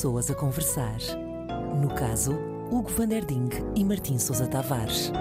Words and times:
pessoas 0.00 0.30
a 0.30 0.34
conversar. 0.34 0.96
No 1.78 1.94
caso, 1.94 2.32
Hugo 2.70 2.88
van 2.88 3.06
der 3.06 3.22
Ding 3.22 3.50
e 3.76 3.84
Martim 3.84 4.18
Sousa 4.18 4.46
Tavares. 4.46 5.12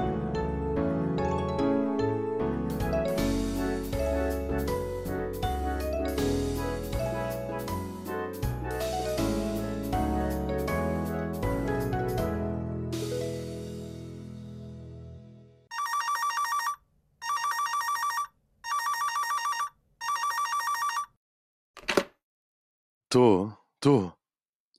Estou, 23.09 23.51
estou. 23.75 24.18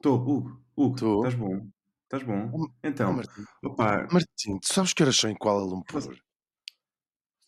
Estou, 0.01 0.17
Hugo. 0.19 0.59
Hugo, 0.75 0.97
Tô. 0.97 1.17
estás 1.27 1.35
bom? 1.35 1.69
Estás 2.05 2.23
bom? 2.23 2.51
Oh, 2.55 2.69
Então, 2.83 3.13
Martim, 3.13 3.45
opá, 3.63 4.09
Martim, 4.11 4.59
tu 4.59 4.73
sabes 4.73 4.95
que 4.95 5.03
horas 5.03 5.15
são 5.15 5.29
em 5.29 5.37
Kuala 5.37 5.63
Lumpur? 5.63 6.17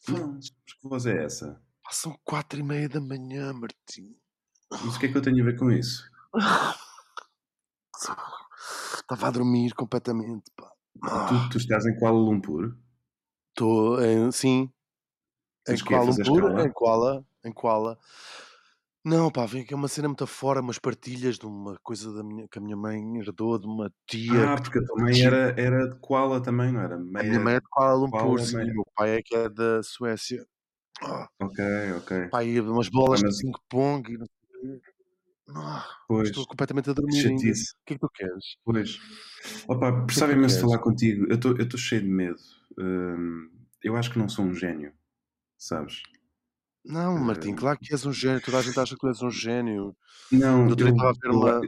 não, 0.06 0.38
que 0.38 0.76
voz 0.82 1.06
é 1.06 1.24
essa? 1.24 1.62
Pá, 1.82 1.90
São 1.92 2.14
quatro 2.22 2.60
e 2.60 2.62
meia 2.62 2.90
da 2.90 3.00
manhã, 3.00 3.54
Martim. 3.54 4.14
Mas 4.70 4.96
o 4.96 5.00
que 5.00 5.06
é 5.06 5.08
que 5.12 5.16
eu 5.16 5.22
tenho 5.22 5.40
a 5.42 5.46
ver 5.46 5.58
com 5.58 5.70
isso? 5.70 6.04
Estava 9.00 9.28
a 9.28 9.30
dormir 9.30 9.72
completamente, 9.74 10.50
pá. 10.54 10.70
Tu, 11.00 11.48
tu 11.52 11.56
estás 11.56 11.86
em 11.86 11.98
Kuala 11.98 12.18
Lumpur? 12.18 12.76
Estou 13.48 13.98
em, 14.02 14.30
sim, 14.30 14.70
em 15.68 15.74
que 15.76 15.84
Kuala 15.84 16.04
fazer 16.06 16.22
Lumpur, 16.26 16.42
escala? 16.50 16.66
em 16.66 16.72
Kuala, 16.72 17.26
em 17.44 17.52
Kuala. 17.52 17.98
Não, 19.04 19.32
pá, 19.32 19.44
vem 19.46 19.62
aqui 19.62 19.74
uma 19.74 19.88
cena 19.88 20.06
muito 20.06 20.24
fora, 20.28 20.60
umas 20.60 20.78
partilhas 20.78 21.36
de 21.36 21.44
uma 21.44 21.76
coisa 21.82 22.12
da 22.14 22.22
minha, 22.22 22.46
que 22.48 22.58
a 22.58 22.62
minha 22.62 22.76
mãe 22.76 23.18
herdou 23.18 23.58
de 23.58 23.66
uma 23.66 23.92
tia. 24.06 24.52
Ah, 24.52 24.56
que- 24.56 24.62
porque 24.62 24.78
a 24.78 24.84
tua 24.84 25.02
mãe 25.02 25.20
era, 25.20 25.60
era 25.60 25.88
de 25.88 25.96
Kuala 25.96 26.40
também, 26.40 26.70
não 26.72 26.80
era? 26.80 26.94
A 26.94 26.98
Meia... 26.98 27.28
minha 27.28 27.40
mãe 27.40 27.54
é 27.54 27.60
de 27.60 27.66
Kuala 27.68 27.94
Lumpur, 27.94 28.20
Kuala, 28.20 28.46
sim, 28.46 28.56
meia. 28.58 28.70
o 28.70 28.74
meu 28.74 28.86
pai 28.94 29.16
é 29.16 29.22
que 29.22 29.34
é 29.34 29.48
da 29.48 29.82
Suécia. 29.82 30.46
Ah, 31.02 31.28
Ok, 31.40 31.64
ok. 31.98 32.28
pá, 32.28 32.44
e 32.44 32.60
umas 32.60 32.88
bolas 32.88 33.18
de 33.20 33.26
mas- 33.26 33.38
ping-pong 33.38 34.12
e 34.12 34.18
não 34.18 34.26
sei 34.26 34.70
o 34.76 34.80
quê. 34.80 34.92
Ah, 35.54 35.84
Pois, 36.06 36.28
estou 36.28 36.46
completamente 36.46 36.88
a 36.90 36.92
dormir 36.92 37.16
ainda. 37.26 37.34
O 37.34 37.38
chatice. 37.40 37.74
que 37.84 37.94
é 37.94 37.96
que 37.96 38.00
tu 38.00 38.08
queres? 38.14 38.44
Pois. 38.64 38.98
Opa, 39.66 40.06
que 40.06 40.14
tu 40.14 40.20
imenso 40.20 40.34
de 40.34 40.38
queres? 40.38 40.60
falar 40.60 40.78
contigo. 40.78 41.26
Eu 41.28 41.34
estou 41.34 41.78
cheio 41.78 42.02
de 42.02 42.08
medo. 42.08 42.38
Hum, 42.78 43.50
eu 43.82 43.96
acho 43.96 44.12
que 44.12 44.18
não 44.20 44.28
sou 44.28 44.44
um 44.44 44.54
gênio, 44.54 44.92
sabes? 45.58 46.02
Não, 46.84 47.16
Martim, 47.18 47.52
Eh, 47.52 47.56
claro 47.56 47.78
que 47.78 47.92
és 47.92 48.04
um 48.04 48.12
gênio. 48.12 48.40
Toda 48.40 48.58
a 48.58 48.62
gente 48.62 48.78
acha 48.78 48.94
que 48.94 49.00
tu 49.00 49.08
és 49.08 49.22
um 49.22 49.30
gênio. 49.30 49.96
Não, 50.30 50.68
eu, 50.68 50.74
estava 50.74 51.10
a 51.10 51.12
ver 51.12 51.30
uma. 51.30 51.60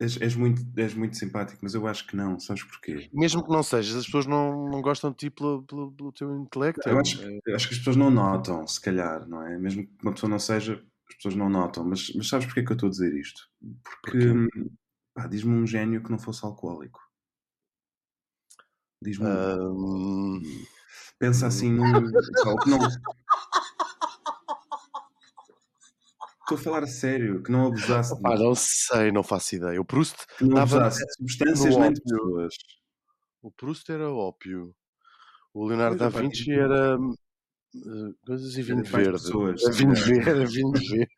és, 0.00 0.20
és 0.20 0.34
muito, 0.36 0.62
és 0.76 0.94
muito 0.94 1.16
simpático, 1.16 1.60
mas 1.62 1.74
eu 1.74 1.86
acho 1.86 2.06
que 2.06 2.16
não. 2.16 2.38
Sabes 2.38 2.62
porquê? 2.64 3.08
Mesmo 3.12 3.44
que 3.44 3.50
não 3.50 3.62
sejas, 3.62 3.96
as 3.96 4.04
pessoas 4.04 4.26
não, 4.26 4.68
não 4.68 4.80
gostam 4.80 5.10
de 5.10 5.16
ti 5.16 5.30
pelo, 5.30 5.62
pelo, 5.64 5.92
pelo 5.92 6.12
teu 6.12 6.36
intelecto. 6.36 6.88
Eu 6.88 6.96
é- 6.96 7.00
acho, 7.00 7.22
é- 7.22 7.38
eu 7.46 7.56
acho 7.56 7.68
que 7.68 7.74
as 7.74 7.78
pessoas 7.78 7.96
não 7.96 8.10
notam, 8.10 8.66
se 8.66 8.80
calhar, 8.80 9.26
não 9.28 9.42
é? 9.46 9.58
Mesmo 9.58 9.86
que 9.86 9.92
uma 10.02 10.12
pessoa 10.12 10.30
não 10.30 10.38
seja, 10.38 10.84
as 11.08 11.14
pessoas 11.16 11.34
não 11.34 11.48
notam. 11.48 11.84
Mas, 11.84 12.12
mas 12.14 12.28
sabes 12.28 12.46
porquê 12.46 12.62
que 12.62 12.72
eu 12.72 12.74
estou 12.74 12.86
a 12.88 12.90
dizer 12.90 13.14
isto? 13.16 13.48
Porque, 14.02 14.18
diz-me 15.28 15.54
um 15.54 15.66
gênio 15.66 16.02
que 16.02 16.10
não 16.10 16.18
fosse 16.18 16.44
alcoólico. 16.44 17.00
Diz-me 19.02 19.26
um. 19.26 20.40
Pensa 21.18 21.46
assim 21.48 21.70
num. 21.72 21.92
Estou 26.40 26.58
a 26.58 26.60
falar 26.60 26.82
a 26.82 26.86
sério, 26.86 27.42
que 27.42 27.50
não 27.50 27.66
abusasse 27.68 28.14
de, 28.16 28.22
não 28.22 28.54
sei, 28.54 29.12
não 29.12 29.22
faço 29.22 29.54
ideia. 29.54 29.80
O 29.80 29.84
Proust, 29.84 30.26
que 30.36 30.44
não 30.44 30.56
dava- 30.56 30.76
abusasse 30.76 31.06
de 31.06 31.12
substâncias 31.14 31.76
nem 31.76 31.92
de 31.92 32.00
pessoas. 32.02 32.54
o 33.40 33.50
Proust 33.50 33.90
era 33.90 34.10
ópio. 34.10 34.74
O 35.54 35.66
Leonardo 35.66 35.96
da 35.98 36.08
Vinci 36.08 36.50
era 36.52 36.96
eh, 37.74 38.14
coisas 38.26 38.56
e 38.56 38.62
vinho 38.62 38.80
Era 38.80 38.88
verde. 38.88 39.12
pessoas, 39.12 39.62
Era 39.62 39.72
vinho 39.74 39.96
se 39.96 40.02
verde, 40.04 40.28
era 40.30 40.46
vinho 40.46 40.72
verde. 40.72 41.08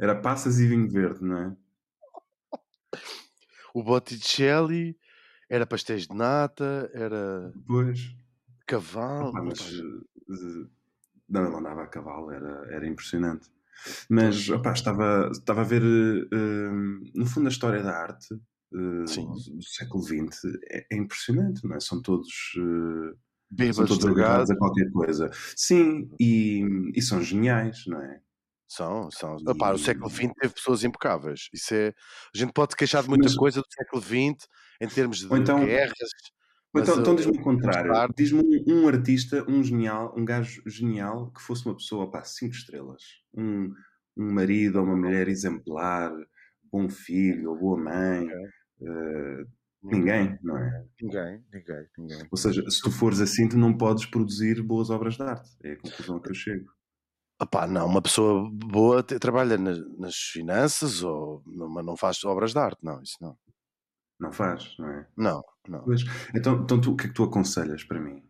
Era 0.00 0.20
passas 0.20 0.58
e 0.58 0.66
vinho 0.66 0.90
verde, 0.90 1.22
não 1.24 1.38
é? 1.38 1.56
O 3.72 3.82
Botticelli 3.82 4.98
era 5.48 5.66
pastéis 5.66 6.06
de 6.06 6.14
nata, 6.14 6.90
era 6.92 7.52
Pois. 7.66 8.00
Cavalo. 8.66 9.32
Eh, 9.50 10.66
não, 11.28 11.46
ele 11.46 11.56
andava 11.56 11.82
a 11.82 11.86
cavalo, 11.86 12.30
era, 12.30 12.66
era 12.70 12.86
impressionante. 12.86 13.48
Mas 14.08 14.48
opá, 14.50 14.72
estava, 14.72 15.30
estava 15.32 15.62
a 15.62 15.64
ver, 15.64 15.82
eh, 15.82 16.28
eh, 16.32 16.70
no 17.14 17.26
fundo, 17.26 17.46
a 17.46 17.50
história 17.50 17.82
da 17.82 17.92
arte 17.96 18.34
eh, 18.72 19.06
Sim. 19.06 19.26
do, 19.26 19.56
do 19.56 19.62
século 19.62 20.02
XX 20.02 20.44
é, 20.70 20.86
é 20.92 20.96
impressionante, 20.96 21.66
não 21.66 21.74
é? 21.76 21.80
São 21.80 22.00
todos, 22.00 22.28
eh, 22.56 22.60
são 22.60 23.16
Bêbados, 23.50 23.88
todos 23.88 23.98
drogados. 23.98 24.50
a 24.50 24.56
qualquer 24.56 24.90
coisa. 24.92 25.30
Sim, 25.56 26.08
e, 26.20 26.62
e 26.94 27.02
são 27.02 27.22
geniais, 27.22 27.84
não 27.86 28.00
é? 28.00 28.20
São, 28.68 29.10
são. 29.10 29.36
E- 29.38 29.50
Opá, 29.50 29.72
o 29.72 29.78
século 29.78 30.08
XX 30.10 30.32
teve 30.40 30.54
pessoas 30.54 30.82
impecáveis. 30.82 31.48
Isso 31.52 31.74
é... 31.74 31.88
A 32.34 32.38
gente 32.38 32.52
pode 32.52 32.72
se 32.72 32.76
queixar 32.76 33.02
de 33.02 33.08
muita 33.08 33.24
Mas- 33.24 33.36
coisa 33.36 33.60
do 33.60 33.66
século 33.72 34.02
XX 34.02 34.48
em 34.80 34.88
termos 34.88 35.18
de 35.18 35.26
então- 35.26 35.64
guerras. 35.64 35.96
Então, 36.76 37.00
então 37.00 37.12
uh, 37.12 37.16
diz-me 37.16 37.38
o 37.38 37.42
contrário. 37.42 37.92
Diz-me 38.16 38.64
um, 38.66 38.82
um 38.82 38.88
artista, 38.88 39.44
um 39.48 39.62
genial, 39.62 40.12
um 40.16 40.24
gajo 40.24 40.62
genial 40.66 41.30
que 41.30 41.40
fosse 41.40 41.64
uma 41.66 41.76
pessoa, 41.76 42.10
pá, 42.10 42.24
cinco 42.24 42.54
estrelas. 42.54 43.02
Um, 43.32 43.72
um 44.16 44.32
marido 44.32 44.78
ou 44.78 44.84
uma 44.84 44.96
mulher 44.96 45.28
exemplar, 45.28 46.12
bom 46.70 46.88
filho 46.88 47.50
ou 47.50 47.58
boa 47.58 47.76
mãe. 47.78 48.28
eh, 48.82 49.44
ninguém, 49.82 50.38
não 50.42 50.56
é? 50.58 50.84
Ninguém, 51.00 51.44
ninguém, 51.52 51.86
ninguém. 51.96 52.28
Ou 52.30 52.36
seja, 52.36 52.68
se 52.68 52.80
tu 52.82 52.90
fores 52.90 53.20
assim, 53.20 53.48
tu 53.48 53.56
não 53.56 53.76
podes 53.76 54.06
produzir 54.06 54.62
boas 54.62 54.90
obras 54.90 55.16
de 55.16 55.22
arte. 55.22 55.50
É 55.62 55.72
a 55.72 55.78
conclusão 55.78 56.20
que 56.20 56.30
eu 56.30 56.34
chego. 56.34 56.66
Opá, 57.40 57.66
não, 57.66 57.86
uma 57.86 58.00
pessoa 58.00 58.48
boa 58.52 59.02
trabalha 59.02 59.58
nas, 59.58 59.78
nas 59.98 60.14
finanças, 60.16 61.02
ou, 61.02 61.42
não, 61.46 61.68
mas 61.68 61.84
não 61.84 61.96
faz 61.96 62.22
obras 62.24 62.52
de 62.52 62.58
arte, 62.58 62.78
não, 62.82 63.02
isso 63.02 63.16
não. 63.20 63.36
Não 64.24 64.32
faz, 64.32 64.74
não 64.78 64.88
é? 64.88 65.06
Não, 65.16 65.44
não. 65.68 65.80
Pois. 65.84 66.02
Então, 66.34 66.62
então 66.62 66.80
tu, 66.80 66.92
o 66.92 66.96
que 66.96 67.04
é 67.04 67.08
que 67.08 67.14
tu 67.14 67.24
aconselhas 67.24 67.84
para 67.84 68.00
mim? 68.00 68.22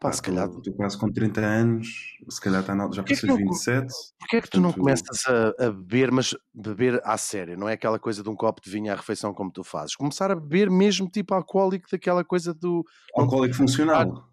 Pá, 0.00 0.08
Pá, 0.08 0.12
se 0.12 0.20
calhar, 0.20 0.48
Estou 0.48 0.74
quase 0.74 0.98
com 0.98 1.10
30 1.12 1.40
anos, 1.40 1.86
se 2.28 2.40
calhar 2.40 2.60
está 2.60 2.74
na, 2.74 2.90
já 2.90 3.04
passei 3.04 3.28
não- 3.28 3.36
27. 3.36 3.86
porquê 4.18 4.36
é 4.36 4.40
que 4.42 4.50
tu 4.50 4.60
não 4.60 4.72
começas 4.72 5.22
a, 5.28 5.66
a 5.66 5.70
beber, 5.70 6.10
mas 6.10 6.34
beber 6.52 7.00
à 7.04 7.16
sério? 7.16 7.56
Não 7.56 7.68
é 7.68 7.74
aquela 7.74 7.98
coisa 8.00 8.20
de 8.20 8.28
um 8.28 8.34
copo 8.34 8.60
de 8.60 8.68
vinho 8.68 8.92
à 8.92 8.96
refeição 8.96 9.32
como 9.32 9.52
tu 9.52 9.62
fazes. 9.62 9.94
Começar 9.94 10.32
a 10.32 10.34
beber 10.34 10.68
mesmo 10.68 11.08
tipo 11.08 11.32
alcoólico, 11.34 11.86
daquela 11.90 12.24
coisa 12.24 12.52
do. 12.52 12.84
Alcoólico 13.16 13.54
funcional. 13.54 14.28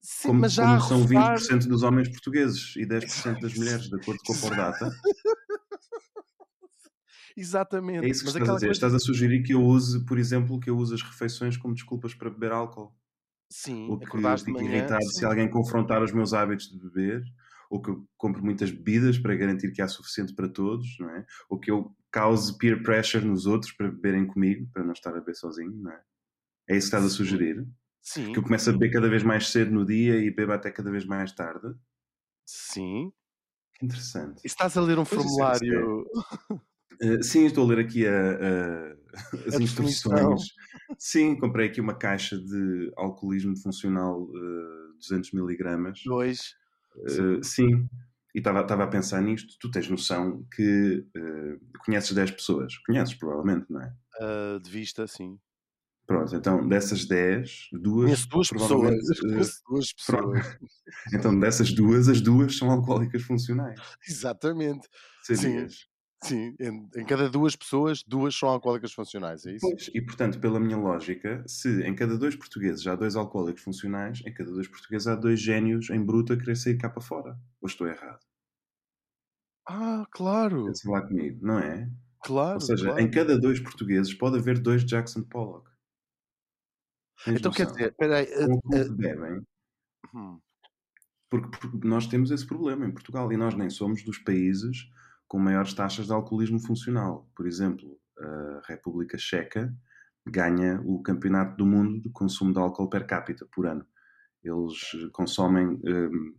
Sim, 0.00 0.28
como, 0.28 0.40
mas 0.42 0.52
já 0.52 0.64
como 0.66 0.80
são 0.82 1.02
roçar- 1.02 1.38
20% 1.38 1.66
dos 1.66 1.82
homens 1.82 2.08
portugueses 2.10 2.76
e 2.76 2.86
10% 2.86 3.40
das 3.40 3.54
mulheres, 3.58 3.88
de 3.88 3.96
acordo 3.96 4.20
com 4.24 4.32
a 4.34 4.36
Pordata. 4.36 4.90
Exatamente. 7.36 8.06
É 8.06 8.08
isso 8.10 8.20
que 8.20 8.26
mas 8.26 8.34
estás 8.36 8.48
a 8.50 8.54
dizer. 8.54 8.66
coisa- 8.66 8.72
Estás 8.72 8.94
a 8.94 8.98
sugerir 8.98 9.42
que 9.42 9.54
eu 9.54 9.62
use, 9.64 10.04
por 10.04 10.18
exemplo, 10.18 10.60
que 10.60 10.70
eu 10.70 10.76
use 10.76 10.94
as 10.94 11.02
refeições 11.02 11.56
como 11.56 11.74
desculpas 11.74 12.14
para 12.14 12.30
beber 12.30 12.52
álcool. 12.52 12.94
Sim, 13.50 13.88
Ou 13.90 13.98
que 13.98 14.04
acordaste 14.06 14.50
manhã. 14.50 14.68
irritado 14.68 15.02
se 15.04 15.24
alguém 15.24 15.50
confrontar 15.50 16.02
os 16.02 16.12
meus 16.12 16.32
hábitos 16.32 16.68
de 16.70 16.78
beber. 16.78 17.22
Ou 17.70 17.80
que 17.82 17.90
eu 17.90 18.06
compre 18.16 18.42
muitas 18.42 18.70
bebidas 18.70 19.18
para 19.18 19.34
garantir 19.34 19.72
que 19.72 19.82
há 19.82 19.88
suficiente 19.88 20.34
para 20.34 20.48
todos, 20.48 20.86
não 21.00 21.10
é? 21.10 21.26
Ou 21.48 21.58
que 21.58 21.70
eu 21.70 21.96
cause 22.12 22.56
peer 22.58 22.82
pressure 22.82 23.24
nos 23.24 23.46
outros 23.46 23.72
para 23.72 23.90
beberem 23.90 24.26
comigo, 24.26 24.68
para 24.72 24.84
não 24.84 24.92
estar 24.92 25.10
a 25.10 25.14
beber 25.20 25.34
sozinho, 25.34 25.72
não 25.74 25.90
é? 25.90 26.00
É 26.70 26.76
isso 26.76 26.90
que 26.90 26.96
estás 26.96 27.04
a 27.04 27.08
sugerir? 27.10 27.66
Sim, 28.02 28.32
Que 28.32 28.38
eu 28.38 28.42
comece 28.42 28.70
a 28.70 28.72
beber 28.72 28.92
cada 28.92 29.08
vez 29.08 29.22
mais 29.22 29.48
cedo 29.48 29.70
no 29.72 29.84
dia 29.84 30.16
e 30.18 30.30
beba 30.30 30.54
até 30.54 30.70
cada 30.70 30.90
vez 30.90 31.04
mais 31.06 31.32
tarde? 31.32 31.74
sim. 32.46 33.12
Que 33.74 33.86
interessante. 33.86 34.40
E 34.44 34.46
estás 34.46 34.76
a 34.76 34.80
ler 34.82 34.98
um 34.98 35.04
Pois, 35.04 35.12
é- 35.12 35.24
isso 35.24 35.40
é- 35.40 35.54
formulário. 35.68 36.06
Uh, 37.02 37.22
sim, 37.22 37.46
estou 37.46 37.64
a 37.64 37.68
ler 37.68 37.78
aqui 37.84 38.06
a- 38.06 38.12
a- 38.12 38.96
as 39.48 39.54
A 39.54 39.62
instruções. 39.62 40.42
Sim, 40.98 41.36
comprei 41.36 41.68
aqui 41.68 41.80
uma 41.80 41.94
caixa 41.94 42.36
de 42.38 42.92
alcoolismo 42.96 43.56
funcional 43.56 44.22
uh, 44.22 44.94
200 44.98 45.32
miligramas. 45.32 46.00
Dois. 46.04 46.54
Uh, 46.96 47.42
sim, 47.42 47.88
e 48.34 48.38
estava 48.38 48.60
a 48.60 48.86
pensar 48.86 49.20
nisto. 49.20 49.56
Tu 49.60 49.70
tens 49.70 49.88
noção 49.88 50.44
que 50.54 51.04
conheces 51.84 52.12
10 52.12 52.30
pessoas. 52.30 52.76
Conheces, 52.78 53.14
provavelmente, 53.14 53.66
não 53.70 53.80
é? 53.82 53.92
de 54.62 54.70
vista, 54.70 55.06
sim. 55.06 55.38
Pronto, 56.06 56.36
então 56.36 56.68
dessas 56.68 57.06
10, 57.06 57.68
duas. 57.72 58.04
Conheço 58.04 58.28
duas 58.28 58.48
pessoas. 58.50 59.20
Conheço 59.20 59.62
duas 59.68 59.92
pessoas. 59.94 60.58
então, 61.12 61.38
dessas 61.38 61.72
duas, 61.72 62.08
as 62.08 62.20
duas 62.20 62.56
são 62.56 62.70
alcoólicas 62.70 63.22
funcionais. 63.22 63.80
Exatamente. 64.06 64.86
Sim, 65.22 65.66
em, 66.32 66.88
em 66.96 67.04
cada 67.06 67.28
duas 67.28 67.56
pessoas, 67.56 68.02
duas 68.06 68.34
são 68.34 68.48
alcoólicas 68.48 68.92
funcionais, 68.92 69.44
é 69.46 69.52
isso? 69.56 69.60
Pois, 69.60 69.90
e 69.92 70.00
portanto, 70.00 70.38
pela 70.40 70.60
minha 70.60 70.76
lógica, 70.76 71.42
se 71.48 71.82
em 71.82 71.94
cada 71.96 72.16
dois 72.16 72.36
portugueses 72.36 72.86
há 72.86 72.94
dois 72.94 73.16
alcoólicos 73.16 73.62
funcionais, 73.62 74.20
em 74.24 74.32
cada 74.32 74.50
dois 74.52 74.68
portugueses 74.68 75.06
há 75.08 75.16
dois 75.16 75.40
génios 75.40 75.90
em 75.90 76.04
bruto 76.04 76.32
a 76.32 76.36
querer 76.36 76.54
sair 76.56 76.76
cá 76.78 76.88
para 76.88 77.02
fora. 77.02 77.36
Ou 77.60 77.66
estou 77.68 77.86
errado? 77.88 78.20
Ah, 79.66 80.06
claro. 80.10 80.64
Pensa 80.66 80.90
lá 80.90 81.00
comigo, 81.06 81.38
não 81.46 81.58
é? 81.58 81.90
Claro, 82.22 82.54
Ou 82.54 82.60
seja, 82.60 82.86
claro. 82.86 83.00
em 83.00 83.10
cada 83.10 83.38
dois 83.38 83.60
portugueses 83.60 84.14
pode 84.14 84.38
haver 84.38 84.58
dois 84.60 84.84
Jackson 84.84 85.22
Pollock. 85.24 85.70
Tens 87.24 87.40
Então 87.40 87.52
quer 87.52 87.66
noção? 87.66 87.76
dizer, 87.76 87.90
espera 87.90 88.18
aí, 88.18 88.26
Com 88.40 88.54
o 88.56 88.60
eh, 88.72 88.88
bebem, 88.88 89.42
hum, 90.14 90.40
porque, 91.30 91.48
porque 91.58 91.86
nós 91.88 92.06
temos 92.06 92.30
esse 92.30 92.46
problema 92.46 92.86
em 92.86 92.92
Portugal 92.92 93.30
e 93.32 93.36
nós 93.36 93.54
nem 93.54 93.68
somos 93.70 94.02
dos 94.04 94.18
países 94.18 94.90
com 95.28 95.38
maiores 95.38 95.74
taxas 95.74 96.06
de 96.06 96.12
alcoolismo 96.12 96.58
funcional. 96.60 97.28
Por 97.36 97.46
exemplo, 97.46 97.98
a 98.18 98.62
República 98.66 99.18
Checa 99.18 99.74
ganha 100.26 100.80
o 100.84 101.02
campeonato 101.02 101.56
do 101.56 101.66
mundo 101.66 102.00
de 102.00 102.10
consumo 102.10 102.52
de 102.52 102.58
álcool 102.58 102.88
per 102.88 103.06
capita 103.06 103.46
por 103.52 103.66
ano. 103.66 103.86
Eles 104.42 104.78
consomem 105.12 105.80
hum, 105.84 106.34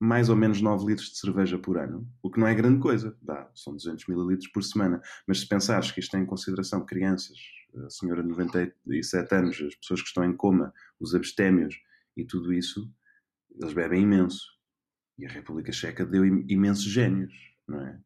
mais 0.00 0.28
ou 0.28 0.36
menos 0.36 0.60
9 0.60 0.86
litros 0.86 1.08
de 1.10 1.18
cerveja 1.18 1.58
por 1.58 1.76
ano, 1.78 2.08
o 2.22 2.30
que 2.30 2.38
não 2.38 2.46
é 2.46 2.54
grande 2.54 2.80
coisa, 2.80 3.16
dá, 3.20 3.50
são 3.54 3.74
200 3.74 4.06
mililitros 4.06 4.48
por 4.50 4.62
semana. 4.62 5.00
Mas 5.26 5.40
se 5.40 5.48
pensares 5.48 5.90
que 5.90 6.00
isto 6.00 6.12
tem 6.12 6.22
em 6.22 6.26
consideração 6.26 6.84
crianças, 6.86 7.36
a 7.84 7.90
senhora 7.90 8.22
de 8.22 8.28
97 8.28 9.34
anos, 9.34 9.60
as 9.60 9.74
pessoas 9.74 10.00
que 10.00 10.08
estão 10.08 10.24
em 10.24 10.36
coma, 10.36 10.72
os 11.00 11.14
abstémios 11.14 11.74
e 12.16 12.24
tudo 12.24 12.52
isso, 12.52 12.90
eles 13.60 13.72
bebem 13.74 14.02
imenso. 14.02 14.40
E 15.18 15.26
a 15.26 15.30
República 15.30 15.72
Checa 15.72 16.06
deu 16.06 16.24
im- 16.24 16.46
imensos 16.48 16.84
génios, 16.84 17.32
não 17.68 17.80
é? 17.80 17.98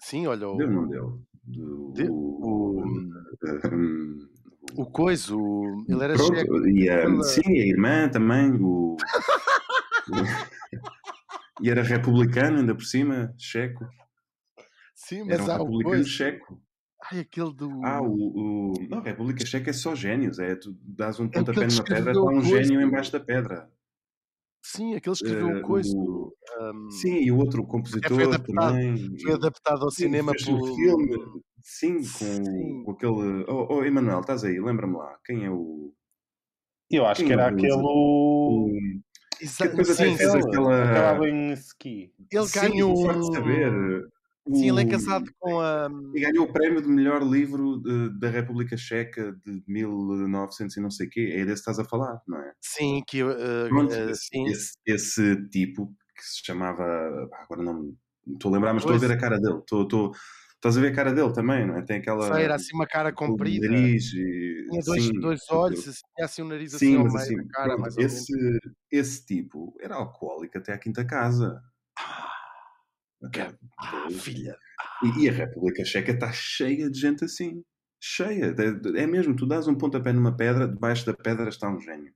sim, 0.00 0.26
olha, 0.26 0.40
Deu 0.40 0.48
ou 0.50 0.66
não 0.66 0.84
o, 0.84 0.88
deu? 0.88 1.22
Do- 1.44 1.92
de- 1.92 2.08
o, 2.08 2.14
o, 2.14 2.84
hum, 2.84 3.10
o 4.76 4.86
coiso, 4.86 5.38
o- 5.38 5.84
ele 5.88 6.02
era 6.04 6.14
Pronto, 6.14 6.34
checo. 6.36 6.66
e 6.68 6.88
a, 6.88 6.94
Ela- 6.94 7.22
sim, 7.22 7.42
a 7.46 7.66
irmã 7.66 8.08
também, 8.08 8.52
o, 8.60 8.96
e 11.60 11.70
era 11.70 11.82
republicano 11.82 12.58
ainda 12.58 12.74
por 12.74 12.84
cima, 12.84 13.34
checo. 13.38 13.86
Sim, 14.94 15.20
Era 15.30 15.38
mas 15.42 15.48
um 15.48 15.50
há 15.52 15.54
o 15.56 15.58
republicano 15.58 15.82
coiso. 15.96 16.08
checo. 16.08 16.62
Ai, 17.10 17.20
aquele 17.20 17.52
do. 17.52 17.84
Ah, 17.84 18.00
o, 18.00 18.72
o... 18.72 18.88
Não, 18.88 18.98
a 18.98 19.02
República 19.02 19.44
Checa 19.44 19.68
é 19.68 19.72
só 19.74 19.94
génios. 19.94 20.38
É, 20.38 20.54
tu 20.56 20.74
dás 20.80 21.20
um 21.20 21.26
aquele 21.26 21.44
pontapé 21.44 21.66
numa 21.66 21.84
pedra, 21.84 22.12
está 22.12 22.22
um 22.24 22.38
o 22.38 22.42
gênio 22.42 22.80
embaixo 22.80 23.12
da 23.12 23.20
pedra. 23.20 23.70
Sim, 24.62 24.94
aquele 24.94 25.14
que 25.14 25.22
escreveu 25.24 25.50
Eh, 25.50 25.58
o 25.58 25.62
coiso. 25.62 25.94
o- 25.98 26.13
hum, 26.60 26.90
Sim, 26.90 27.16
e 27.22 27.30
o 27.32 27.36
outro 27.38 27.62
foi 27.62 27.70
compositor 27.70 28.20
adaptado- 28.22 28.72
também. 28.72 29.18
foi 29.20 29.32
adaptado 29.32 29.82
ao 29.82 29.90
Sim, 29.90 30.02
cinema 30.04 30.32
fez 30.32 30.48
um 30.48 30.58
por. 30.58 30.74
filme, 30.76 31.16
sim, 31.62 31.94
com, 31.96 32.02
Sim. 32.02 32.82
com 32.84 32.90
aquele. 32.92 33.44
Oh, 33.48 33.66
oh 33.70 33.84
Emanuel, 33.84 34.20
estás 34.20 34.44
aí, 34.44 34.60
lembra-me 34.60 34.96
lá. 34.96 35.16
Quem 35.24 35.44
é 35.44 35.50
o. 35.50 35.92
Eu 36.90 37.06
acho 37.06 37.20
Quem 37.20 37.28
que 37.28 37.32
é 37.32 37.36
o 37.36 37.40
era 37.40 37.50
aquele. 37.52 37.72
o- 37.72 37.80
o... 37.82 38.70
Exa- 39.40 39.68
Que 39.68 39.84
sim, 39.84 40.16
fez 40.16 40.34
aquela- 40.34 40.84
acabava 40.84 41.28
em 41.28 41.52
ski. 41.54 42.12
Ele 42.30 42.46
Sim, 42.46 42.60
ganhou. 42.60 42.92
o 42.94 43.32
Saber. 43.32 43.72
Sim, 44.52 44.68
ele 44.68 44.82
é 44.82 44.84
o- 44.84 44.88
casado 44.90 45.24
com 45.40 45.58
a. 45.58 45.88
E 46.14 46.20
ganhou 46.20 46.44
o 46.44 46.52
prémio 46.52 46.80
de 46.82 46.88
melhor 46.88 47.22
livro 47.22 47.78
de- 47.82 48.18
da 48.20 48.28
República 48.28 48.76
Checa 48.76 49.32
de 49.44 49.62
1900 49.66 50.76
e 50.76 50.80
não 50.80 50.90
sei 50.90 51.06
o 51.06 51.10
quê. 51.10 51.32
É 51.34 51.38
desse 51.44 51.64
que 51.64 51.70
estás 51.70 51.78
a 51.78 51.84
falar, 51.84 52.20
não 52.28 52.38
é? 52.38 52.52
Sim, 52.60 53.02
que. 53.08 53.22
eh, 53.22 53.68
Pronto, 53.68 53.92
esse, 53.92 54.26
sim. 54.32 54.44
esse- 54.46 54.72
esse 54.86 55.48
tipo 55.48 55.90
que 56.14 56.22
se 56.22 56.44
chamava. 56.44 56.84
Agora 57.42 57.62
não 57.62 57.82
me 57.82 57.96
estou 58.34 58.50
a 58.50 58.54
lembrar, 58.54 58.72
mas 58.74 58.82
estou 58.82 58.96
a 58.96 58.98
ver 58.98 59.12
a 59.12 59.18
cara 59.18 59.38
dele. 59.38 59.58
Estou, 59.58 59.82
estou, 59.82 60.12
estás 60.54 60.76
a 60.76 60.80
ver 60.80 60.92
a 60.92 60.94
cara 60.94 61.12
dele 61.12 61.32
também, 61.32 61.66
não 61.66 61.76
é? 61.76 61.82
Tem 61.82 61.98
aquela. 61.98 62.32
Sei, 62.34 62.44
era 62.44 62.54
assim 62.54 62.74
uma 62.74 62.86
cara 62.86 63.12
comprida. 63.12 63.68
nariz 63.68 64.12
e- 64.14 64.66
Tinha 64.70 64.82
dois, 64.82 65.02
sim, 65.04 65.12
dois 65.20 65.40
olhos, 65.50 65.88
assim, 65.88 66.00
tinha 66.14 66.24
assim 66.24 66.42
um 66.42 66.48
nariz 66.48 66.74
assim 66.74 66.86
Sim, 66.86 66.96
ao 66.96 67.04
mas 67.04 67.12
meio 67.12 67.24
assim, 67.24 67.36
da 67.36 67.44
cara, 67.52 67.68
pronto, 67.68 67.80
mais 67.80 67.96
esse, 67.98 68.58
esse 68.90 69.26
tipo 69.26 69.76
era 69.80 69.94
alcoólico 69.96 70.56
até 70.58 70.72
à 70.72 70.78
quinta 70.78 71.04
casa. 71.04 71.60
Que- 73.32 73.40
Ah, 73.78 74.08
filha. 74.10 74.56
E, 75.02 75.24
e 75.24 75.28
a 75.28 75.32
República 75.32 75.84
Checa 75.84 76.12
está 76.12 76.30
cheia 76.32 76.90
de 76.90 76.98
gente 76.98 77.24
assim. 77.24 77.62
Cheia. 78.00 78.54
É 78.96 79.06
mesmo, 79.06 79.34
tu 79.34 79.46
dás 79.46 79.66
um 79.66 79.74
pontapé 79.74 80.12
numa 80.12 80.36
pedra, 80.36 80.68
debaixo 80.68 81.06
da 81.06 81.14
pedra 81.14 81.48
está 81.48 81.68
um 81.70 81.80
gênio. 81.80 82.12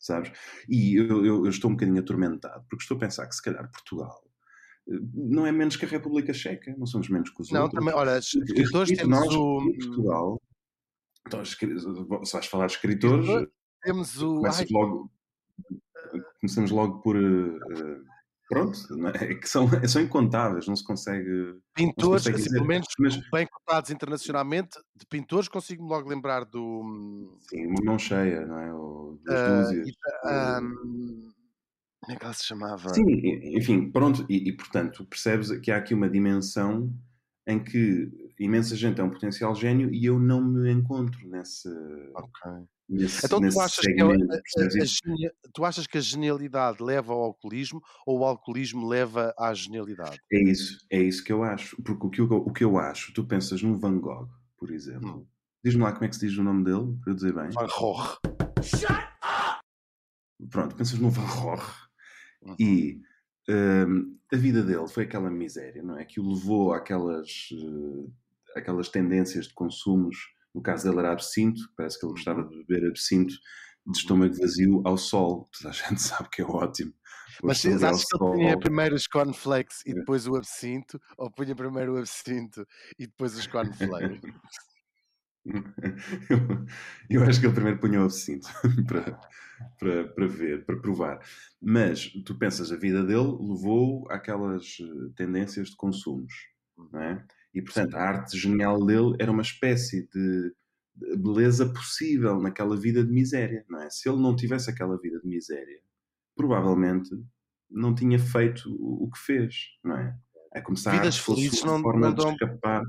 Sabes? 0.00 0.32
E 0.66 0.96
eu, 0.96 1.24
eu- 1.24 1.44
eu 1.44 1.50
estou 1.50 1.70
um 1.70 1.74
bocadinho 1.74 2.00
atormentado, 2.00 2.64
porque 2.70 2.82
estou 2.82 2.96
a 2.96 3.00
pensar 3.00 3.26
que 3.28 3.34
se 3.36 3.42
calhar 3.42 3.70
Portugal 3.70 4.24
eh, 4.88 4.94
não 5.14 5.46
é 5.46 5.52
menos 5.52 5.76
que 5.76 5.84
a 5.84 5.88
República 5.88 6.32
Checa, 6.32 6.74
não 6.78 6.86
somos 6.86 7.08
menos 7.10 7.28
que 7.30 7.42
os 7.42 7.50
Não, 7.52 7.64
outros. 7.64 7.78
também, 7.78 7.94
olha, 7.94 8.12
Eu 8.12 8.18
escritores 8.18 8.88
repito, 8.90 9.02
temos 9.08 9.20
nós, 9.20 9.34
o. 9.34 9.60
em 9.62 9.78
Portugal, 9.78 10.42
então, 11.26 11.44
se 11.44 12.32
vais 12.32 12.46
falar 12.46 12.66
de 12.66 12.72
escritores, 12.72 13.28
Temos 13.82 14.22
o. 14.22 14.42
Ai, 14.46 14.66
logo, 14.70 15.10
começamos 16.40 16.70
logo 16.70 17.00
por. 17.02 17.16
eh, 17.16 17.20
eh, 17.20 18.00
pronto, 18.50 18.96
não 18.96 19.08
é? 19.08 19.12
É 19.32 19.34
que 19.34 19.48
são, 19.48 19.66
são 19.88 20.02
incontáveis, 20.02 20.66
não 20.66 20.76
se 20.76 20.84
consegue. 20.84 21.56
pintores, 21.74 22.24
consegue 22.24 22.36
assim, 22.42 22.50
pelo 22.50 22.66
menos 22.66 22.86
mas- 22.98 23.30
bem 23.30 23.46
cotados 23.46 23.90
internacionalmente, 23.90 24.78
de 24.94 25.06
pintores 25.06 25.48
consigo-me 25.48 25.88
logo 25.88 26.08
lembrar 26.08 26.44
do. 26.44 27.38
Sim, 27.48 27.66
uma 27.66 27.82
mão 27.84 27.98
cheia, 27.98 28.44
não 28.44 28.58
é? 28.58 28.74
Ou 28.74 29.18
duas 29.24 29.40
ah, 29.40 29.62
dúzias. 29.62 29.88
e 29.88 29.92
da- 29.92 30.60
hum, 30.62 31.32
como 32.00 32.12
é 32.12 32.16
que 32.16 32.24
ela 32.24 32.34
se 32.34 32.44
chamava? 32.44 32.88
Sim, 32.92 33.04
enfim, 33.56 33.90
pronto, 33.90 34.26
e, 34.28 34.48
e, 34.48 34.52
portanto 34.56 35.04
percebes 35.06 35.50
que 35.60 35.70
há 35.70 35.76
aqui 35.76 35.94
uma 35.94 36.08
dimensão 36.10 36.92
em 37.46 37.62
que 37.62 38.10
imensa 38.38 38.74
gente 38.76 39.00
é 39.00 39.04
um 39.04 39.10
potencial 39.10 39.54
gênio 39.54 39.92
e 39.92 40.04
eu 40.06 40.18
não 40.18 40.42
me 40.42 40.70
encontro 40.70 41.26
nesse, 41.28 41.68
Ok. 42.14 42.50
Nesse, 42.90 43.24
Então 43.24 43.40
nesse 43.40 43.56
tu 43.56 43.60
achas, 43.60 43.84
que 43.86 43.90
é 43.90 44.02
a- 44.02 44.06
segmento, 44.08 44.32
a- 44.32 44.36
a- 44.36 45.26
a 45.46 45.50
tu 45.52 45.64
achas 45.64 45.86
que 45.86 45.98
a 45.98 46.00
genialidade 46.00 46.82
leva 46.82 47.12
ao 47.12 47.22
alcoolismo 47.22 47.80
ou 48.06 48.18
o 48.20 48.24
alcoolismo 48.24 48.86
leva 48.88 49.32
à 49.38 49.54
genialidade? 49.54 50.18
É 50.32 50.42
isso, 50.42 50.84
é 50.90 51.00
isso 51.02 51.22
que 51.24 51.32
eu 51.32 51.42
acho. 51.42 51.80
Porque 51.82 52.06
o 52.06 52.10
que 52.10 52.20
eu, 52.20 52.26
o 52.26 52.52
que 52.52 52.64
eu 52.64 52.78
acho, 52.78 53.12
tu 53.14 53.24
pensas 53.24 53.62
num 53.62 53.78
Van 53.78 53.98
Gogh, 53.98 54.28
por 54.58 54.70
exemplo. 54.70 55.18
Hum. 55.20 55.26
Diz-me 55.64 55.82
lá 55.82 55.92
como 55.92 56.04
é 56.04 56.08
que 56.08 56.16
se 56.16 56.26
diz 56.26 56.36
o 56.38 56.42
nome 56.42 56.64
dele, 56.64 56.96
para 57.02 57.12
eu 57.12 57.14
dizer 57.14 57.32
bem. 57.34 57.50
Van 57.50 57.66
Gogh. 57.66 58.18
Pronto, 60.50 60.74
pensas 60.74 60.98
no 60.98 61.10
Van 61.10 61.26
Gogh 61.26 61.62
Uhum. 62.42 62.56
e 62.58 63.00
hum, 63.48 64.16
a 64.32 64.36
vida 64.36 64.62
dele 64.62 64.88
foi 64.88 65.04
aquela 65.04 65.30
miséria, 65.30 65.82
não 65.82 65.98
é? 65.98 66.04
Que 66.04 66.18
o 66.20 66.28
levou 66.32 66.72
àquelas, 66.72 67.48
eh, 67.52 68.58
àquelas 68.58 68.88
tendências 68.88 69.46
de 69.48 69.52
consumos. 69.54 70.16
No 70.54 70.62
caso 70.62 70.84
dele 70.88 71.00
era 71.00 71.12
absinto, 71.12 71.60
parece 71.76 71.98
que 71.98 72.06
ele 72.06 72.12
gostava 72.12 72.42
de 72.44 72.56
beber 72.64 72.88
absinto 72.88 73.34
de 73.86 73.98
estômago 73.98 74.34
vazio 74.34 74.82
ao 74.86 74.96
sol. 74.96 75.48
Toda 75.58 75.70
a 75.70 75.72
gente 75.72 76.00
sabe 76.02 76.28
que 76.30 76.42
é 76.42 76.44
ótimo. 76.44 76.92
Mas 77.42 77.58
de 77.62 77.68
beber 77.68 77.88
ao 77.90 77.98
achas 77.98 78.04
que 78.04 78.16
ele 78.16 78.24
punha 78.30 78.56
sol. 78.56 78.58
primeiro 78.58 78.94
os 78.94 79.06
cornflakes 79.06 79.82
e 79.86 79.94
É. 79.94 79.94
depois 79.94 80.26
o 80.26 80.36
absinto? 80.36 81.00
Ou 81.18 81.30
punha 81.30 81.54
primeiro 81.54 81.94
o 81.94 81.98
absinto 81.98 82.66
e 82.98 83.06
depois 83.06 83.34
os 83.36 83.46
cornflakes? 83.46 84.20
eu, 86.30 86.38
eu 87.08 87.22
acho 87.24 87.40
que 87.40 87.46
ele 87.46 87.54
primeiro 87.54 87.80
punha 87.80 88.00
o 88.00 88.04
absinto 88.04 88.48
para, 88.86 89.18
para, 89.78 90.08
para 90.08 90.26
ver, 90.26 90.64
para 90.66 90.80
provar. 90.80 91.20
Mas 91.60 92.08
tu 92.24 92.38
pensas, 92.38 92.70
a 92.72 92.76
vida 92.76 93.02
dele 93.04 93.36
levou 93.40 94.10
àquelas 94.10 94.76
eh, 94.80 95.12
tendências 95.16 95.70
de 95.70 95.76
consumos, 95.76 96.32
não 96.92 97.00
é? 97.02 97.26
E 97.54 97.60
portanto, 97.62 97.94
a 97.96 98.00
arte 98.02 98.38
genial 98.38 98.84
dele 98.84 99.14
era 99.18 99.30
uma 99.32 99.42
espécie 99.42 100.08
de 100.14 100.52
de 100.92 101.16
beleza 101.16 101.72
possível 101.72 102.38
naquela 102.42 102.76
vida 102.76 103.02
de 103.02 103.10
miséria, 103.10 103.64
não 103.70 103.80
é? 103.80 103.88
Se 103.88 104.06
ele 104.06 104.20
não 104.20 104.36
tivesse 104.36 104.68
aquela 104.68 104.98
vida 105.00 105.18
de 105.20 105.26
miséria, 105.26 105.80
provavelmente 106.36 107.08
não 107.70 107.94
tinha 107.94 108.18
feito 108.18 108.68
o, 108.78 109.10
que 109.10 109.18
fez, 109.18 109.54
não 109.82 109.96
é? 109.96 110.14
É 110.52 110.60
a 110.60 110.62
Vidas 110.92 111.06
arte 111.14 111.20
fosse 111.20 111.40
felizes 111.42 111.62
uma 111.62 111.72
não- 111.74 111.82
forma 111.82 112.00
não 112.08 112.14
de 112.14 112.22
dão- 112.22 112.32
escapar. 112.32 112.82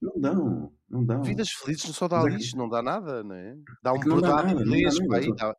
Não 0.00 0.20
dão, 0.20 0.72
não 0.88 1.04
dão. 1.04 1.22
Vidas 1.22 1.50
felizes 1.50 1.84
não 1.84 1.92
só 1.92 2.08
dá 2.08 2.20
é 2.22 2.28
lixo, 2.30 2.56
não 2.56 2.68
dá 2.68 2.80
nada, 2.82 3.22
não 3.22 3.34
é? 3.34 3.56
Dá 3.82 3.92
um 3.92 4.00
que 4.00 4.08
não 4.08 4.20
dá 4.20 4.28
nada, 4.36 4.64
não 4.64 4.64
dá 4.64 4.90
nada, 4.90 5.06
pá, 5.08 5.16
aí 5.18 5.24
só- 5.38 5.56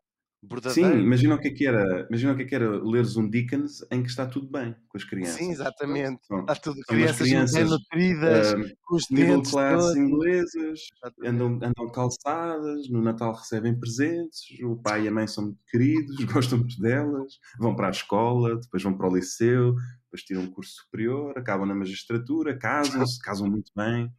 dá 0.61 0.69
Sim, 0.69 0.99
imagina 0.99 1.35
o 1.35 1.39
que 1.39 1.47
é 1.47 1.51
que 1.51 1.65
era, 1.65 2.05
imagina 2.09 2.33
o 2.33 2.35
que 2.35 2.43
é 2.43 2.45
que 2.45 2.55
era 2.55 2.69
leres 2.83 3.15
um 3.15 3.29
Dickens 3.29 3.85
em 3.91 4.03
que 4.03 4.09
está 4.09 4.25
tudo 4.25 4.47
bem 4.47 4.75
com 4.89 4.97
as 4.97 5.03
crianças. 5.03 5.35
Sim, 5.35 5.51
exatamente. 5.51 6.25
São, 6.27 6.39
Está 6.41 6.55
tudo 6.55 6.81
são 6.85 6.97
umas 6.97 7.11
crianças, 7.15 7.51
bem 7.51 7.65
crianças, 7.65 7.69
nutridas, 7.69 8.53
ah, 8.53 8.57
com 8.83 8.95
os 8.95 9.05
middle 9.09 9.37
dentes 9.37 9.51
class 9.51 9.93
todos. 9.93 9.95
inglesas, 9.95 10.79
andam, 11.23 11.59
andam 11.61 11.91
calçadas, 11.91 12.89
no 12.89 13.01
Natal 13.01 13.33
recebem 13.33 13.79
presentes, 13.79 14.41
o 14.63 14.75
pai 14.75 15.03
e 15.03 15.07
a 15.07 15.11
mãe 15.11 15.27
são 15.27 15.45
muito 15.45 15.63
queridos, 15.69 16.15
gostam 16.51 16.59
muito 16.59 16.79
delas, 16.79 17.39
vão 17.59 17.75
para 17.75 17.87
a 17.87 17.91
escola, 17.91 18.59
depois 18.59 18.83
vão 18.83 18.97
para 18.97 19.09
o 19.09 19.15
liceu, 19.15 19.75
depois 20.05 20.23
tiram 20.23 20.41
um 20.41 20.51
curso 20.51 20.81
superior, 20.83 21.37
acabam 21.37 21.67
na 21.67 21.75
magistratura, 21.75 22.57
casam-se, 22.57 23.19
casam 23.23 23.49
muito 23.49 23.71
bem, 23.75 24.11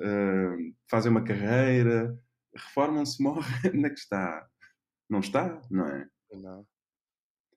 ah, 0.00 0.56
fazem 0.88 1.10
uma 1.10 1.22
carreira, 1.22 2.16
reformam-se, 2.54 3.20
morrem. 3.22 3.72
Onde 3.74 3.86
é 3.86 3.90
que 3.90 3.98
está? 3.98 4.46
Não 5.10 5.18
está, 5.20 5.60
não 5.70 5.86
é? 5.86 6.08
Não. 6.32 6.64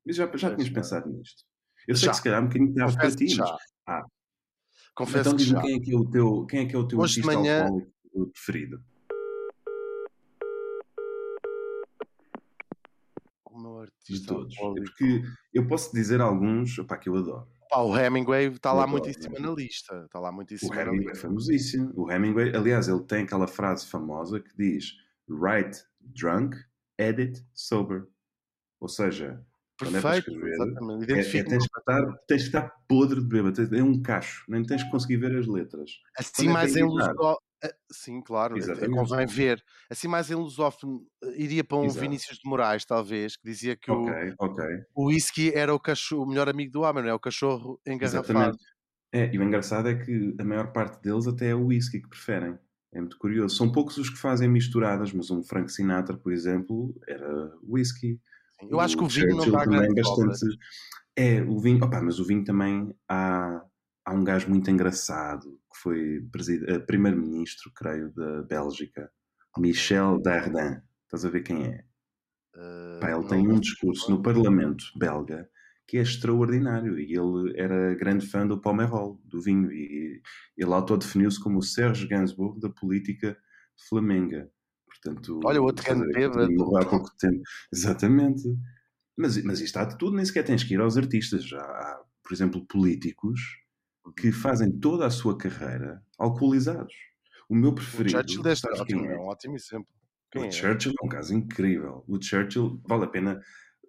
Mas 0.05 0.15
já, 0.15 0.25
já 0.35 0.55
tinhas 0.55 0.69
pensado 0.69 1.07
nisto? 1.09 1.43
Eu 1.87 1.95
sei 1.95 2.05
Já. 2.07 2.11
que 2.11 2.17
se 2.17 2.23
calhar 2.23 2.41
um 2.41 2.47
bocadinho 2.47 2.73
tarde 2.73 2.95
para 2.97 3.11
ti, 3.15 3.35
mas. 3.37 3.51
Ah. 3.87 4.03
Confesso 4.95 5.29
então 5.29 5.37
que 5.37 5.43
diz-me 5.43 5.55
já. 5.59 5.61
quem 5.61 5.75
é 5.75 5.79
que 5.79 5.93
é 5.93 5.97
o 5.97 6.09
teu, 6.09 6.45
quem 6.47 6.59
é 6.61 6.65
que 6.65 6.75
é 6.75 6.79
o 6.79 6.87
teu 6.87 6.99
Hoje 6.99 7.15
de 7.15 7.19
artista 7.21 7.39
manhã- 7.39 7.63
alcoólico 7.65 8.31
preferido? 8.33 8.83
O 13.49 13.59
meu 13.59 13.73
De 13.75 13.81
artista 13.91 14.27
todos. 14.33 14.55
É 14.57 14.59
porque 14.81 15.21
eu 15.53 15.67
posso 15.67 15.93
dizer 15.93 16.21
alguns 16.21 16.77
opá, 16.79 16.97
que 16.97 17.07
eu 17.09 17.15
adoro. 17.15 17.47
Opa, 17.71 17.81
o 17.81 17.97
Hemingway 17.97 18.47
está 18.47 18.71
lá 18.73 18.87
muito 18.87 19.09
em 19.09 19.13
cima 19.13 19.39
na 19.39 19.51
lista. 19.51 20.03
Está 20.05 20.19
lá 20.19 20.31
muito 20.31 20.53
em 20.53 20.57
O 20.57 20.59
cima 20.59 20.75
na 20.75 20.81
Hemingway 20.83 21.11
é 21.11 21.15
famosíssimo. 21.15 21.91
O 21.95 22.11
Hemingway, 22.11 22.55
aliás, 22.55 22.87
ele 22.87 23.03
tem 23.03 23.23
aquela 23.23 23.47
frase 23.47 23.85
famosa 23.87 24.39
que 24.39 24.55
diz: 24.57 24.93
Write 25.29 25.83
drunk, 25.99 26.55
edit 27.03 27.45
sober. 27.53 28.07
Ou 28.79 28.87
seja, 28.87 29.45
é 29.81 29.85
Perfeito, 29.85 30.31
escrever, 30.31 30.53
exatamente. 30.53 31.11
é, 31.11 31.19
é, 31.19 31.43
tens, 31.43 31.67
que 31.67 31.79
estar, 31.79 32.17
tens 32.27 32.41
que 32.41 32.47
estar 32.47 32.69
podre 32.87 33.21
de 33.21 33.27
bêbado. 33.27 33.75
É 33.75 33.83
um 33.83 34.01
cacho, 34.01 34.43
nem 34.47 34.63
tens 34.63 34.83
que 34.83 34.91
conseguir 34.91 35.17
ver 35.17 35.35
as 35.37 35.47
letras. 35.47 35.91
assim 36.17 36.45
Quando 36.45 36.49
é 36.49 36.53
mais 36.53 36.71
para 36.71 36.81
em 36.81 36.83
lusófono. 36.83 37.37
Sim, 37.89 38.21
claro, 38.21 38.55
até 38.55 38.63
Exatamente. 38.63 38.93
convém 38.93 39.25
ver. 39.25 39.63
Assim 39.89 40.07
mais 40.07 40.29
em 40.29 40.35
lusófono, 40.35 41.05
eh, 41.23 41.41
iria 41.41 41.63
para 41.63 41.77
um 41.77 41.85
Exato. 41.85 42.01
Vinícius 42.01 42.37
de 42.37 42.49
Moraes, 42.49 42.83
talvez, 42.83 43.37
que 43.37 43.45
dizia 43.45 43.75
que 43.75 43.89
o, 43.89 44.03
Ok, 44.03 44.33
ok. 44.37 44.65
o 44.93 45.05
whisky 45.07 45.53
era 45.53 45.73
o, 45.73 45.79
cachorro, 45.79 46.23
o 46.23 46.27
melhor 46.27 46.49
amigo 46.49 46.71
do 46.71 46.81
homem, 46.81 47.03
não 47.03 47.09
é? 47.09 47.13
O 47.13 47.19
cachorro 47.19 47.79
engarrafado. 47.87 48.29
Exatamente. 48.29 48.63
É, 49.13 49.33
e 49.33 49.39
o 49.39 49.43
engraçado 49.43 49.87
é 49.87 49.95
que 49.95 50.35
a 50.39 50.43
maior 50.43 50.73
parte 50.73 51.01
deles 51.01 51.25
até 51.25 51.49
é 51.49 51.55
o 51.55 51.67
whisky 51.67 52.01
que 52.01 52.09
preferem. 52.09 52.57
É 52.93 52.99
muito 52.99 53.17
curioso. 53.17 53.55
São 53.55 53.71
poucos 53.71 53.97
os 53.97 54.09
que 54.09 54.17
fazem 54.17 54.47
misturadas, 54.47 55.11
mas 55.11 55.31
um 55.31 55.43
Frank 55.43 55.71
Sinatra, 55.71 56.15
por 56.15 56.31
exemplo, 56.31 56.95
era 57.07 57.51
whisky. 57.63 58.21
Sim, 58.59 58.67
Eu 58.69 58.79
acho 58.79 58.95
que 58.95 59.03
o 59.03 59.07
vinho 59.07 59.35
não 59.35 59.51
dá 59.51 59.63
também 59.63 59.79
grande 59.79 60.01
bastante. 60.01 60.57
É, 61.15 61.41
o 61.41 61.59
vinho, 61.59 61.83
opa, 61.83 62.01
mas 62.01 62.19
o 62.19 62.25
vinho 62.25 62.43
também 62.43 62.95
há, 63.09 63.63
há 64.05 64.13
um 64.13 64.23
gajo 64.23 64.47
muito 64.49 64.69
engraçado 64.69 65.59
que 65.71 65.79
foi 65.81 66.23
eh, 66.67 66.79
primeiro-ministro, 66.79 67.71
creio, 67.75 68.13
da 68.13 68.43
Bélgica, 68.43 69.11
Michel 69.57 70.19
Dardin. 70.21 70.79
Estás 71.05 71.25
a 71.25 71.29
ver 71.29 71.41
quem 71.41 71.65
é? 71.65 71.83
Eh, 72.55 72.99
Pá, 73.01 73.11
ele 73.11 73.27
tem 73.27 73.47
um 73.47 73.59
discurso 73.59 74.11
no 74.11 74.21
Parlamento 74.21 74.85
belga 74.95 75.49
que 75.87 75.97
é 75.97 76.01
extraordinário 76.01 76.99
e 76.99 77.13
ele 77.13 77.53
era 77.59 77.93
grande 77.95 78.25
fã 78.27 78.47
do 78.47 78.59
Pomerol, 78.61 79.19
do 79.25 79.41
vinho, 79.41 79.71
e 79.71 80.21
ele 80.57 80.73
autodefiniu-se 80.73 81.39
como 81.41 81.59
o 81.59 81.63
Serge 81.63 82.07
Gainsbourg 82.07 82.59
da 82.59 82.69
política 82.69 83.37
flamenga. 83.89 84.49
Portanto, 84.87 85.39
Olha, 85.43 85.61
outro 85.61 85.83
estás 85.83 86.01
a 86.01 86.05
grande 86.05 86.13
bêbado. 86.13 86.51
morreu 86.55 86.77
há 86.77 86.85
pouco 86.85 87.09
tempo. 87.17 87.41
Exatamente. 87.73 88.43
Mas, 89.17 89.41
mas 89.43 89.59
isto 89.59 89.77
há 89.77 89.85
de 89.85 89.97
tudo, 89.97 90.15
nem 90.15 90.25
sequer 90.25 90.43
tens 90.43 90.63
que 90.63 90.73
ir 90.73 90.79
aos 90.79 90.97
artistas. 90.97 91.43
Já 91.47 91.61
há, 91.61 92.03
por 92.23 92.33
exemplo, 92.33 92.65
políticos 92.65 93.39
que 94.17 94.31
fazem 94.31 94.71
toda 94.79 95.05
a 95.05 95.09
sua 95.11 95.37
carreira 95.37 96.01
alcoolizados. 96.17 96.93
O 97.49 97.55
meu 97.55 97.73
O 97.73 97.75
preferido, 97.75 98.11
Churchill 98.11 98.43
deste 98.43 98.67
ótimo, 98.67 99.05
é 99.05 99.13
é? 99.13 99.17
um 99.17 99.25
ótimo 99.27 99.55
exemplo. 99.55 99.87
O 100.35 100.39
Quem 100.39 100.47
é? 100.47 100.51
Churchill 100.51 100.93
é 101.01 101.05
um 101.05 101.09
caso 101.09 101.33
incrível. 101.35 102.03
O 102.07 102.21
Churchill, 102.21 102.81
vale 102.87 103.05
a 103.05 103.07
pena 103.07 103.41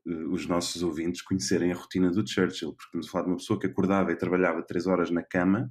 os 0.06 0.46
nossos 0.46 0.82
ouvintes 0.82 1.22
conhecerem 1.22 1.72
a 1.72 1.76
rotina 1.76 2.10
do 2.10 2.26
Churchill, 2.28 2.74
porque 2.74 2.86
estamos 2.86 3.08
a 3.08 3.10
falar 3.10 3.24
de 3.24 3.30
uma 3.30 3.36
pessoa 3.38 3.58
que 3.58 3.66
acordava 3.66 4.12
e 4.12 4.16
trabalhava 4.16 4.62
três 4.62 4.86
horas 4.86 5.10
na 5.10 5.22
cama, 5.22 5.70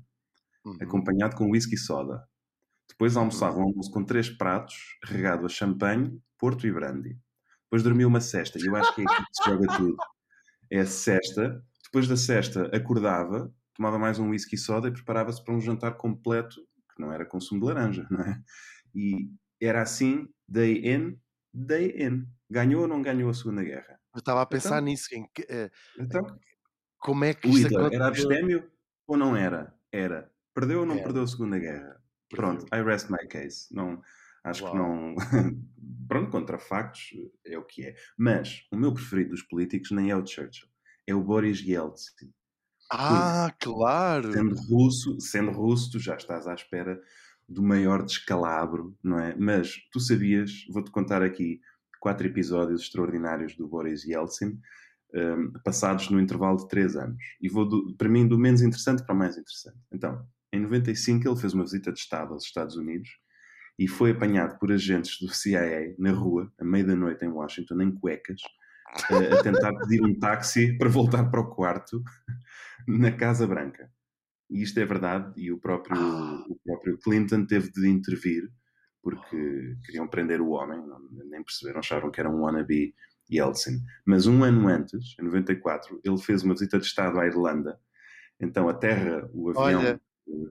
Uhum. 0.65 0.77
acompanhado 0.81 1.35
com 1.35 1.51
whisky 1.51 1.75
soda. 1.77 2.23
Depois 2.89 3.17
almoçava 3.17 3.57
um 3.59 3.63
almoço 3.63 3.91
com 3.91 4.03
três 4.03 4.29
pratos, 4.29 4.75
regado 5.03 5.45
a 5.45 5.49
champanhe, 5.49 6.21
porto 6.37 6.65
e 6.67 6.71
brandy. 6.71 7.17
Depois 7.65 7.83
dormia 7.83 8.07
uma 8.07 8.21
cesta, 8.21 8.59
e 8.59 8.65
eu 8.65 8.75
acho 8.75 8.93
que 8.95 9.01
é 9.01 9.05
aqui 9.05 9.23
que 9.25 9.35
se 9.43 9.49
joga 9.49 9.77
tudo. 9.77 9.97
É 10.71 10.79
a 10.81 10.85
cesta. 10.85 11.63
Depois 11.85 12.07
da 12.07 12.17
cesta, 12.17 12.65
acordava, 12.75 13.53
tomava 13.75 13.99
mais 13.99 14.19
um 14.19 14.29
whisky 14.29 14.57
soda 14.57 14.87
e 14.87 14.93
preparava-se 14.93 15.43
para 15.43 15.53
um 15.55 15.61
jantar 15.61 15.95
completo, 15.97 16.55
que 16.95 17.01
não 17.01 17.11
era 17.11 17.25
consumo 17.25 17.59
de 17.61 17.67
laranja, 17.67 18.07
não 18.09 18.21
é? 18.21 18.41
E 18.95 19.29
era 19.61 19.81
assim, 19.81 20.27
day 20.47 20.81
in, 20.85 21.17
day 21.53 21.93
in. 21.99 22.25
Ganhou 22.49 22.83
ou 22.83 22.87
não 22.87 23.01
ganhou 23.01 23.29
a 23.29 23.33
Segunda 23.33 23.63
Guerra? 23.63 23.99
Eu 24.13 24.19
estava 24.19 24.41
a 24.41 24.45
pensar 24.45 24.81
Então? 24.81 24.81
nisso. 24.81 25.07
Em 25.13 25.27
que, 25.33 25.43
eh, 25.49 25.69
Então, 25.97 26.39
como 26.99 27.25
é 27.25 27.33
que 27.33 27.49
o 27.49 27.57
Hitler 27.57 27.89
era 27.91 28.07
aconteceu? 28.07 28.07
abstémio 28.07 28.71
ou 29.07 29.17
não 29.17 29.35
era? 29.35 29.73
Era. 29.91 30.31
Perdeu 30.53 30.81
ou 30.81 30.85
não 30.85 30.95
Era. 30.95 31.03
perdeu 31.03 31.23
a 31.23 31.27
Segunda 31.27 31.59
Guerra? 31.59 32.01
Pronto, 32.29 32.65
I 32.73 32.81
rest 32.81 33.09
my 33.09 33.27
case. 33.27 33.67
Não, 33.71 34.01
acho 34.43 34.63
que 34.65 34.69
Uau. 34.69 34.75
não. 34.75 35.15
Pronto, 36.07 36.31
contra 36.31 36.57
factos 36.59 37.09
é 37.45 37.57
o 37.57 37.63
que 37.65 37.83
é. 37.85 37.95
Mas 38.17 38.67
o 38.71 38.77
meu 38.77 38.93
preferido 38.93 39.31
dos 39.31 39.43
políticos 39.43 39.91
nem 39.91 40.11
é 40.11 40.15
o 40.15 40.25
Churchill, 40.25 40.67
é 41.07 41.13
o 41.15 41.23
Boris 41.23 41.59
Yeltsin. 41.61 42.33
Ah, 42.89 43.51
claro! 43.59 44.31
Sendo 44.31 44.55
russo, 44.55 45.19
sendo 45.19 45.51
russo, 45.51 45.91
tu 45.91 45.99
já 45.99 46.15
estás 46.15 46.47
à 46.47 46.53
espera 46.53 47.01
do 47.47 47.61
maior 47.61 48.03
descalabro, 48.03 48.97
não 49.03 49.19
é? 49.19 49.35
Mas 49.35 49.75
tu 49.91 49.99
sabias, 49.99 50.65
vou-te 50.69 50.91
contar 50.91 51.21
aqui 51.21 51.59
quatro 52.03 52.27
episódios 52.27 52.81
extraordinários 52.81 53.55
do 53.55 53.65
Boris 53.65 54.03
Yeltsin, 54.03 54.59
um, 55.15 55.53
passados 55.63 56.09
no 56.09 56.19
intervalo 56.19 56.57
de 56.57 56.67
três 56.67 56.97
anos. 56.97 57.15
E 57.39 57.47
vou, 57.47 57.65
do, 57.65 57.95
para 57.95 58.09
mim, 58.09 58.27
do 58.27 58.37
menos 58.37 58.61
interessante 58.61 59.05
para 59.05 59.15
o 59.15 59.17
mais 59.17 59.37
interessante. 59.37 59.77
Então, 59.89 60.21
em 60.51 60.59
95 60.59 61.25
ele 61.25 61.39
fez 61.39 61.53
uma 61.53 61.63
visita 61.63 61.93
de 61.93 61.99
Estado 61.99 62.33
aos 62.33 62.43
Estados 62.43 62.75
Unidos 62.75 63.09
e 63.79 63.87
foi 63.87 64.11
apanhado 64.11 64.59
por 64.59 64.69
agentes 64.69 65.17
do 65.17 65.33
CIA 65.33 65.95
na 65.97 66.11
rua, 66.11 66.51
à 66.59 66.65
meia 66.65 66.83
da 66.83 66.95
noite 66.95 67.23
em 67.23 67.29
Washington, 67.29 67.81
em 67.81 67.91
cuecas, 67.93 68.41
a, 69.09 69.39
a 69.39 69.41
tentar 69.41 69.73
pedir 69.79 70.03
um 70.03 70.19
táxi 70.19 70.77
para 70.77 70.89
voltar 70.89 71.31
para 71.31 71.39
o 71.39 71.55
quarto 71.55 72.03
na 72.85 73.13
Casa 73.13 73.47
Branca. 73.47 73.89
E 74.49 74.61
isto 74.61 74.77
é 74.77 74.85
verdade, 74.85 75.31
e 75.37 75.53
o 75.53 75.57
próprio, 75.57 75.97
o 76.49 76.59
próprio 76.65 76.97
Clinton 76.97 77.45
teve 77.45 77.71
de 77.71 77.87
intervir 77.87 78.43
porque 79.03 79.75
queriam 79.85 80.07
prender 80.07 80.39
o 80.41 80.49
homem, 80.51 80.81
nem 81.29 81.43
perceberam, 81.43 81.79
acharam 81.79 82.09
que 82.09 82.19
era 82.21 82.29
um 82.29 82.41
wannabe 82.43 82.95
Yeltsin. 83.31 83.81
Mas 84.05 84.25
um 84.25 84.43
ano 84.43 84.67
antes, 84.67 85.15
em 85.19 85.23
94, 85.25 85.99
ele 86.03 86.17
fez 86.17 86.41
uma 86.41 86.53
visita 86.53 86.79
de 86.79 86.85
Estado 86.85 87.19
à 87.19 87.27
Irlanda. 87.27 87.77
Então 88.39 88.67
a 88.69 88.73
terra, 88.73 89.29
o 89.33 89.49
avião 89.49 89.79
Olha. 89.81 90.01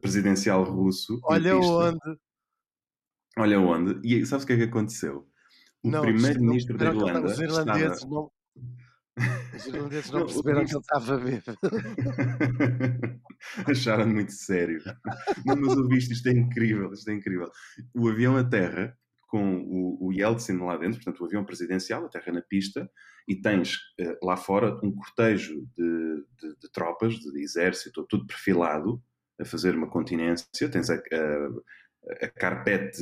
presidencial 0.01 0.63
russo. 0.65 1.19
Olha 1.25 1.57
pista. 1.57 1.73
onde. 1.73 2.19
Olha 3.39 3.61
onde. 3.61 4.01
E 4.07 4.25
sabes 4.27 4.45
o 4.45 4.47
que 4.47 4.53
é 4.53 4.57
que 4.59 4.63
aconteceu? 4.65 5.27
O 5.83 5.91
primeiro-ministro 6.01 6.77
da 6.77 6.87
ele 6.91 6.97
Irlanda. 6.99 7.21
tá- 7.23 7.27
Os 7.27 7.41
irlandeses 7.41 7.93
estava- 7.99 8.13
não. 8.15 8.31
Os 9.55 9.67
irlandeses 9.67 10.11
não 10.11 10.21
Não, 10.21 10.27
perceberam 10.27 10.65
que 10.65 10.73
ele 10.73 10.81
estava 10.81 11.15
a 11.15 11.17
ver. 11.19 11.43
Acharam 13.69 14.07
muito 14.07 14.33
sério. 14.33 14.81
Não, 15.45 15.57
mas 15.57 15.77
ouviste, 15.77 16.13
isto 16.13 16.29
é 16.29 16.33
incrível, 16.33 16.93
isto 16.93 17.09
é 17.11 17.15
incrível. 17.15 17.51
O 17.95 18.09
avião 18.09 18.37
a 18.37 18.45
terra, 18.45 18.97
com 19.29 19.57
o, 19.63 20.09
o 20.09 20.13
Yeltsin 20.13 20.59
lá 20.59 20.77
dentro, 20.77 20.97
portanto, 21.03 21.21
o 21.23 21.27
avião 21.27 21.45
presidencial, 21.45 22.05
a 22.05 22.09
terra 22.09 22.33
na 22.33 22.43
pista, 22.43 22.89
e 23.29 23.41
tens 23.41 23.79
eh, 24.01 24.19
lá 24.23 24.37
fora 24.37 24.75
um 24.83 24.93
cortejo 24.95 25.55
de, 25.77 26.17
de- 26.41 26.57
de 26.61 26.71
tropas, 26.73 27.15
de, 27.15 27.41
exército, 27.43 28.05
tudo 28.09 28.27
perfilado, 28.27 29.03
a 29.41 29.45
fazer 29.45 29.75
uma 29.75 29.89
continência. 29.89 30.47
Tens 30.71 30.91
a, 30.91 30.95
a, 30.97 32.25
a 32.27 32.29
carpete 32.31 33.01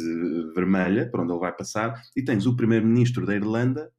vermelha, 0.55 1.11
por 1.11 1.21
onde 1.21 1.33
ele 1.33 1.41
vai 1.41 1.55
passar, 1.55 2.01
e 2.17 2.23
tens 2.25 2.47
o 2.47 2.57
primeiro-ministro 2.57 3.27
da 3.27 3.35
Irlanda 3.35 3.91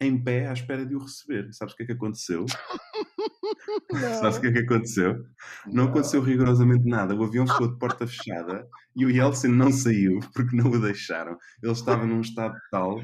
em 0.00 0.22
pé 0.22 0.46
à 0.46 0.52
espera 0.52 0.86
de 0.86 0.94
o 0.94 1.00
receber. 1.00 1.52
Sabes 1.52 1.74
o 1.74 1.76
que 1.76 1.82
é 1.82 1.86
que 1.86 1.92
aconteceu? 1.92 2.46
Sabes 4.20 4.36
o 4.36 4.40
que 4.40 4.46
é 4.48 4.52
que 4.52 4.58
aconteceu? 4.60 5.24
Não 5.66 5.84
aconteceu 5.84 6.22
rigorosamente 6.22 6.88
nada. 6.88 7.14
O 7.14 7.24
avião 7.24 7.46
ficou 7.46 7.68
de 7.68 7.78
porta 7.78 8.06
fechada 8.06 8.68
e 8.94 9.04
o 9.04 9.10
Yeltsin 9.10 9.48
não 9.48 9.72
saiu 9.72 10.20
porque 10.34 10.56
não 10.56 10.70
o 10.70 10.80
deixaram. 10.80 11.36
Ele 11.62 11.72
estava 11.72 12.06
num 12.06 12.20
estado 12.20 12.56
tal. 12.70 13.00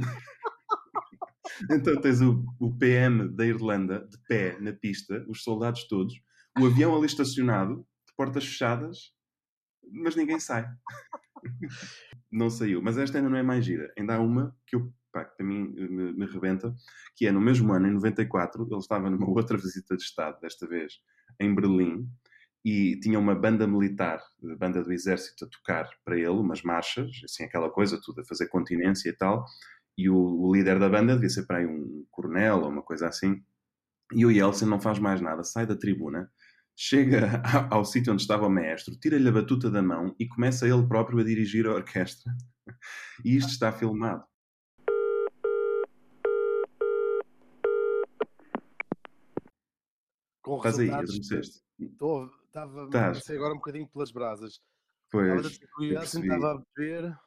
Então 1.71 2.01
tens 2.01 2.21
o, 2.21 2.45
o 2.59 2.77
PM 2.77 3.29
da 3.29 3.47
Irlanda 3.47 4.07
de 4.09 4.19
pé 4.27 4.59
na 4.61 4.73
pista, 4.73 5.25
os 5.29 5.43
soldados 5.43 5.87
todos, 5.87 6.15
o 6.59 6.67
avião 6.67 6.97
ali 6.97 7.07
estacionado, 7.07 7.87
de 8.07 8.15
portas 8.17 8.45
fechadas, 8.45 9.13
mas 9.93 10.17
ninguém 10.17 10.41
sai. 10.41 10.67
Não 12.31 12.51
saiu. 12.51 12.83
Mas 12.83 12.99
esta 12.99 13.19
ainda 13.19 13.31
não 13.31 13.39
é 13.39 13.45
mais 13.45 13.65
gira. 13.65 13.93
Ainda 13.97 14.17
há 14.17 14.19
uma 14.19 14.57
que 14.67 14.75
eu, 14.75 14.93
pá, 15.15 15.25
que 15.25 15.37
para 15.37 15.47
mim 15.47 15.73
me, 15.73 16.13
me 16.13 16.27
rebenta, 16.27 16.75
que 17.15 17.27
é 17.27 17.33
no 17.33 17.41
mesmo 17.41 17.73
ano, 17.73 17.87
em 17.87 17.93
94, 17.93 18.67
ele 18.69 18.79
estava 18.79 19.09
numa 19.09 19.31
outra 19.31 19.57
visita 19.57 19.97
de 19.97 20.03
Estado, 20.03 20.41
desta 20.41 20.67
vez 20.67 20.95
em 21.41 21.55
Berlim, 21.55 22.09
e 22.65 22.99
tinha 23.01 23.19
uma 23.19 23.35
banda 23.35 23.67
militar, 23.67 24.21
a 24.51 24.57
banda 24.57 24.83
do 24.83 24.93
exército, 24.93 25.45
a 25.45 25.49
tocar 25.49 25.89
para 26.05 26.17
ele, 26.17 26.29
umas 26.29 26.63
marchas, 26.63 27.11
assim, 27.25 27.45
aquela 27.45 27.71
coisa, 27.71 28.01
tudo 28.03 28.23
a 28.23 28.25
fazer 28.25 28.49
continência 28.49 29.09
e 29.09 29.13
tal, 29.13 29.45
e 29.97 30.11
o, 30.11 30.17
o 30.17 30.55
líder 30.55 30.81
da 30.81 30.89
banda 30.89 31.15
devia 31.15 31.31
ser 31.31 31.47
para 31.47 31.59
aí 31.59 31.67
um 31.67 32.05
coronel 32.11 32.63
ou 32.63 32.71
uma 32.71 32.83
coisa 32.83 33.07
assim, 33.07 33.41
e 34.13 34.27
o 34.27 34.31
Yeltsin 34.31 34.67
não 34.67 34.81
faz 34.81 34.99
mais 34.99 35.21
nada, 35.21 35.45
sai 35.45 35.67
da 35.67 35.77
tribuna, 35.77 36.29
chega 36.77 37.41
ao, 37.71 37.79
ao 37.79 37.85
sítio 37.85 38.13
onde 38.13 38.23
estava 38.23 38.47
o 38.47 38.51
maestro, 38.51 38.99
tira-lhe 38.99 39.29
a 39.29 39.33
batuta 39.33 39.71
da 39.71 39.83
mão 39.83 40.15
e 40.19 40.27
começa 40.27 40.67
ele 40.67 40.87
próprio 40.89 41.21
a 41.21 41.25
dirigir 41.25 41.67
a 41.67 41.75
orquestra. 41.75 42.33
E 43.23 43.37
isto 43.37 43.51
está 43.51 43.71
filmado. 43.71 44.25
Com 50.45 50.59
Estás 50.59 50.79
aí, 50.79 50.91
adormeceste. 50.91 51.63
Estou, 51.81 52.31
estava, 52.47 52.85
Estás. 52.85 53.19
passei 53.19 53.37
agora 53.37 53.55
um 53.55 53.57
bocadinho 53.57 53.89
pelas 53.89 54.13
brasas. 54.13 54.57
A 54.57 55.11
Pois, 55.11 55.61
o 55.79 55.85
Yeltsin 55.85 56.21
estava 56.23 56.53
a 56.53 56.63
beber. 56.77 57.19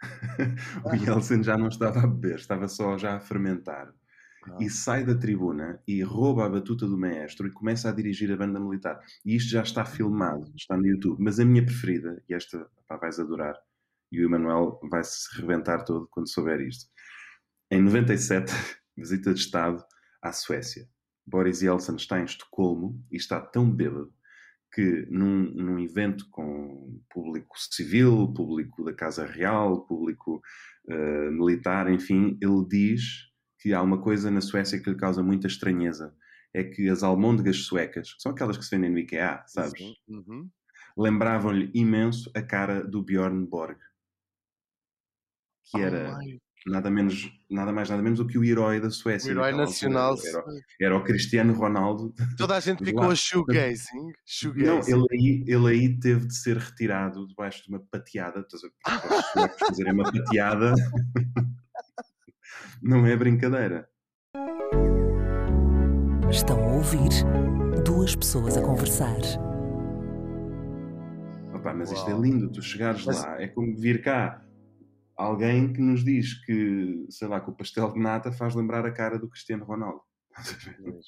o 0.84 0.94
Yeltsin 0.94 1.42
já 1.42 1.56
não 1.56 1.68
estava 1.68 2.00
a 2.00 2.06
beber, 2.06 2.36
estava 2.36 2.68
só 2.68 2.98
já 2.98 3.16
a 3.16 3.20
fermentar. 3.20 3.92
Ah. 4.42 4.56
e 4.58 4.70
sai 4.70 5.04
da 5.04 5.14
tribuna 5.14 5.82
e 5.86 6.02
rouba 6.02 6.46
a 6.46 6.48
batuta 6.48 6.86
do 6.86 6.96
maestro 6.96 7.46
e 7.46 7.52
começa 7.52 7.90
a 7.90 7.92
dirigir 7.92 8.32
a 8.32 8.36
banda 8.36 8.58
militar. 8.58 8.98
E 9.24 9.36
isto 9.36 9.50
já 9.50 9.62
está 9.62 9.84
filmado, 9.84 10.50
está 10.56 10.76
no 10.76 10.86
YouTube. 10.86 11.22
Mas 11.22 11.38
a 11.38 11.44
minha 11.44 11.64
preferida, 11.64 12.22
e 12.28 12.34
esta 12.34 12.66
pá, 12.86 12.96
vais 12.96 13.18
adorar, 13.18 13.54
e 14.12 14.20
o 14.20 14.24
Emanuel 14.24 14.80
vai 14.90 15.04
se 15.04 15.28
rebentar 15.38 15.84
todo 15.84 16.08
quando 16.10 16.30
souber 16.30 16.60
isto. 16.60 16.90
Em 17.70 17.82
97, 17.82 18.52
visita 18.96 19.32
de 19.32 19.40
Estado 19.40 19.82
à 20.22 20.32
Suécia. 20.32 20.88
Boris 21.30 21.62
Yeltsin 21.62 21.96
está 21.96 22.20
em 22.20 22.24
Estocolmo 22.24 23.02
e 23.10 23.16
está 23.16 23.40
tão 23.40 23.70
bêbado 23.70 24.12
que 24.72 25.06
num, 25.10 25.50
num 25.52 25.78
evento 25.80 26.28
com 26.30 27.00
público 27.10 27.56
civil, 27.58 28.32
público 28.34 28.84
da 28.84 28.92
Casa 28.94 29.26
Real, 29.26 29.84
público 29.86 30.40
uh, 30.88 31.30
militar, 31.32 31.90
enfim, 31.90 32.38
ele 32.40 32.64
diz 32.68 33.02
que 33.58 33.72
há 33.74 33.82
uma 33.82 34.00
coisa 34.00 34.30
na 34.30 34.40
Suécia 34.40 34.80
que 34.80 34.88
lhe 34.90 34.96
causa 34.96 35.22
muita 35.22 35.46
estranheza. 35.48 36.14
É 36.54 36.64
que 36.64 36.88
as 36.88 37.02
almôndegas 37.02 37.58
suecas, 37.64 38.12
que 38.14 38.22
são 38.22 38.32
aquelas 38.32 38.56
que 38.56 38.64
se 38.64 38.70
vendem 38.74 38.90
no 38.90 38.98
IKEA, 38.98 39.42
sabes? 39.46 39.80
Uhum. 40.08 40.48
Lembravam-lhe 40.96 41.70
imenso 41.74 42.30
a 42.34 42.42
cara 42.42 42.82
do 42.82 43.02
Bjorn 43.02 43.46
Borg. 43.46 43.76
Que 45.64 45.78
Oh 45.78 45.80
era 45.80 46.18
my- 46.18 46.40
nada, 46.66 46.90
menos, 46.90 47.30
nada 47.50 47.72
mais, 47.72 47.88
nada 47.90 48.02
menos 48.02 48.18
do 48.18 48.26
que 48.26 48.38
o 48.38 48.44
herói 48.44 48.80
da 48.80 48.88
o 48.88 48.90
Suécia. 48.90 49.30
herói 49.30 49.50
naquela 49.52 49.66
nacional. 49.66 50.14
Era, 50.24 50.44
era 50.80 50.96
o 50.96 51.04
Cristiano 51.04 51.52
Ronaldo. 51.54 52.14
Toda 52.36 52.56
a 52.56 52.60
gente 52.60 52.82
ficou 52.84 53.10
a 53.10 53.14
shoegazing. 53.14 54.06
Não, 54.06 54.12
shoegazing. 54.24 54.92
ele 54.92 55.06
aí, 55.12 55.44
ele 55.46 55.68
aí 55.68 55.98
teve 56.00 56.26
de 56.26 56.36
ser 56.36 56.56
retirado 56.58 57.26
debaixo 57.26 57.62
de 57.64 57.70
uma 57.70 57.80
pateada. 57.90 58.40
Estás 58.40 58.62
a 59.36 59.48
fazerem 59.66 59.92
uma 59.92 60.10
pateada. 60.12 60.74
Não 62.82 63.06
é 63.06 63.16
brincadeira. 63.16 63.88
Estão 66.30 66.62
a 66.62 66.72
ouvir 66.74 67.08
duas 67.84 68.14
pessoas 68.14 68.56
a 68.56 68.62
conversar. 68.62 69.16
Opa, 71.54 71.74
mas 71.74 71.90
isto 71.92 72.08
é 72.08 72.12
Uau. 72.12 72.22
lindo, 72.22 72.50
tu 72.50 72.62
chegares 72.62 73.04
Mas- 73.04 73.22
lá, 73.22 73.40
é 73.42 73.48
como 73.48 73.76
vir 73.76 74.02
cá 74.02 74.42
alguém 75.20 75.72
que 75.72 75.80
nos 75.80 76.04
diz 76.04 76.44
que, 76.44 77.06
sei 77.10 77.28
lá, 77.28 77.40
que 77.40 77.50
o 77.50 77.54
pastel 77.56 77.92
de 77.92 78.00
nata 78.00 78.32
faz 78.32 78.54
lembrar 78.54 78.84
a 78.86 78.92
cara 78.92 79.18
do 79.18 79.28
Cristiano 79.28 79.64
Ronaldo. 79.64 80.00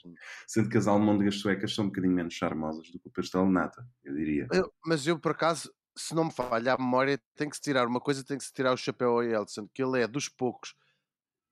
Sendo 0.46 0.68
que 0.68 0.76
as 0.78 0.86
almôndegas 0.86 1.36
suecas 1.36 1.74
são 1.74 1.84
um 1.84 1.88
bocadinho 1.88 2.12
menos 2.12 2.34
charmosas 2.34 2.90
do 2.90 2.98
que 2.98 3.08
o 3.08 3.12
pastel 3.12 3.44
de 3.46 3.52
nata, 3.52 3.86
eu 4.04 4.14
diria. 4.14 4.48
Eu- 4.52 4.72
mas 4.84 5.06
eu, 5.06 5.18
por 5.18 5.32
acaso, 5.32 5.72
se 5.96 6.14
não 6.14 6.24
me 6.24 6.32
falha 6.32 6.74
a 6.74 6.78
memória, 6.78 7.20
tem 7.36 7.48
que 7.48 7.56
se 7.56 7.62
tirar 7.62 7.86
uma 7.86 8.00
coisa, 8.00 8.24
tem 8.24 8.38
que 8.38 8.44
se 8.44 8.52
tirar 8.52 8.72
o 8.72 8.76
chapéu 8.76 9.10
ao 9.10 9.22
Yeltsin, 9.22 9.68
que 9.72 9.82
ele 9.82 10.00
é 10.02 10.08
dos 10.08 10.28
poucos 10.28 10.74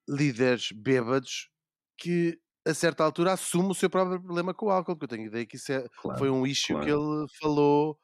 líderes 0.09 0.73
bêbados 0.73 1.51
que 1.97 2.39
a 2.67 2.75
certa 2.75 3.05
altura 3.05 3.33
assume 3.33 3.71
o 3.71 3.75
seu 3.75 3.89
próprio 3.89 4.21
problema 4.23 4.53
com 4.53 4.67
o 4.67 4.71
álcool, 4.71 4.97
que 4.97 5.05
eu 5.05 5.09
tenho 5.09 5.27
ideia 5.27 5.47
que 5.47 5.57
isso 5.57 5.73
é- 5.73 5.87
Claro. 6.03 6.19
foi 6.19 6.31
um 6.31 6.47
issue 6.47 6.75
claro. 6.75 6.87
que 6.87 6.93
ele 6.93 7.27
falou. 7.41 7.99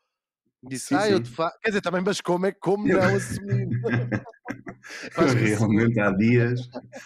Disse, 0.63 0.87
Sim, 0.89 0.97
ah, 0.97 1.09
eu 1.09 1.19
sim. 1.19 1.23
te 1.23 1.31
faço. 1.31 1.57
Quer 1.63 1.69
dizer, 1.71 1.81
também, 1.81 2.03
mas 2.05 2.21
como 2.21 2.47
é 2.47 2.53
como 2.53 2.87
não 2.87 3.15
assumir? 3.15 3.69
Realmente 5.17 6.01
há 6.01 6.11
dias, 6.13 6.61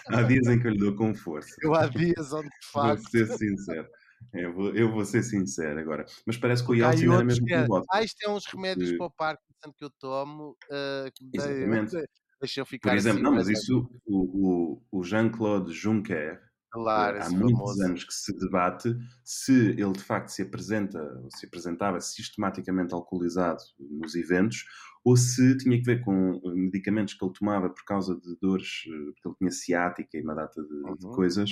há 0.09 0.23
dias 0.23 0.47
em 0.49 0.61
que 0.61 0.66
eu 0.66 0.73
lhe 0.73 0.78
dou 0.78 0.95
com 0.97 1.14
força. 1.14 1.54
Eu 1.62 1.75
há 1.75 1.87
dias 1.88 2.33
onde 2.33 2.49
de 2.49 2.66
Vou 2.75 2.97
facto. 2.97 3.11
ser 3.11 3.26
sincero. 3.26 3.88
Eu 4.35 4.52
vou, 4.54 4.75
eu 4.76 4.92
vou 4.92 5.04
ser 5.04 5.23
sincero 5.23 5.80
agora. 5.80 6.04
Mas 6.26 6.37
parece 6.37 6.64
que 6.64 6.71
o 6.73 6.75
Yeltsin 6.75 7.12
era 7.12 7.25
mesmo 7.25 7.47
que 7.47 7.54
com 7.54 7.54
é, 7.54 7.66
ah, 7.92 8.02
isto 8.02 8.16
é 8.23 8.30
uns 8.30 8.45
remédios 8.47 8.92
para 8.92 9.07
o 9.07 9.11
Parkinson 9.11 9.73
que 9.76 9.85
eu 9.85 9.90
tomo. 9.99 10.57
ah, 10.71 11.11
que 11.14 11.25
dei- 11.25 11.37
Exatamente. 11.37 11.97
Deixa 12.41 12.60
eu 12.60 12.67
ficar 12.67 12.93
Por 12.93 12.97
exemplo, 12.97 13.19
assim 13.21 13.23
não, 13.23 13.34
mas 13.34 13.49
isso, 13.49 13.91
o, 14.06 14.78
o, 14.93 15.00
o 15.00 15.02
Jean-Claude 15.04 15.73
Juncker, 15.75 16.41
claro, 16.71 17.19
há 17.19 17.28
muitos 17.30 17.75
famoso. 17.75 17.83
anos 17.83 18.04
que 18.04 18.13
se 18.15 18.33
debate 18.39 18.97
se 19.25 19.52
ele 19.71 19.93
de 19.93 20.02
facto 20.02 20.28
se 20.30 20.43
apresenta, 20.43 21.00
ou 21.23 21.30
se 21.30 21.47
apresentava 21.47 22.00
sistematicamente 22.00 22.95
alcoolizado 22.95 23.61
nos 23.78 24.15
eventos, 24.15 24.65
ou 25.04 25.17
se 25.17 25.56
tinha 25.59 25.78
que 25.78 25.85
ver 25.85 26.00
com 26.02 26.35
eh, 26.45 26.54
medicamentos 26.54 27.15
que 27.15 27.25
ele 27.25 27.33
tomava 27.33 27.71
por 27.71 27.85
causa 27.85 28.15
de 28.21 28.37
dores, 28.41 28.85
eh, 28.87 29.13
porque 29.15 29.28
ele 29.28 29.37
tinha 29.39 29.50
ciática 29.50 30.19
e 30.19 30.23
uma 30.23 30.35
data 30.35 30.63
de, 30.63 30.69
de 30.99 31.06
Uhum. 31.06 31.11
coisas. 31.11 31.50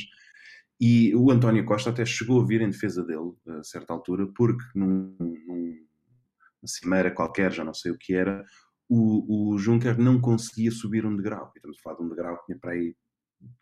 E 0.80 1.14
o 1.16 1.30
António 1.30 1.64
Costa 1.64 1.90
até 1.90 2.04
chegou 2.06 2.40
a 2.40 2.46
vir 2.46 2.60
em 2.62 2.70
defesa 2.70 3.04
dele, 3.04 3.32
a 3.48 3.62
certa 3.64 3.92
altura, 3.92 4.28
porque 4.36 4.64
num, 4.74 5.16
num, 5.18 5.86
uma 6.62 6.68
cimeira 6.68 7.10
qualquer, 7.10 7.52
já 7.52 7.64
não 7.64 7.74
sei 7.74 7.92
o 7.92 7.98
que 7.98 8.14
era, 8.14 8.44
o, 8.88 9.54
o 9.54 9.58
Juncker 9.58 9.98
não 9.98 10.20
conseguia 10.20 10.70
subir 10.70 11.04
um 11.04 11.16
degrau. 11.16 11.52
E 11.54 11.58
estamos 11.58 11.78
a 11.78 11.82
falar 11.82 11.96
de 11.96 12.02
um 12.04 12.08
degrau 12.08 12.38
que 12.38 12.46
tinha 12.46 12.58
para 12.58 12.72
aí 12.72 12.96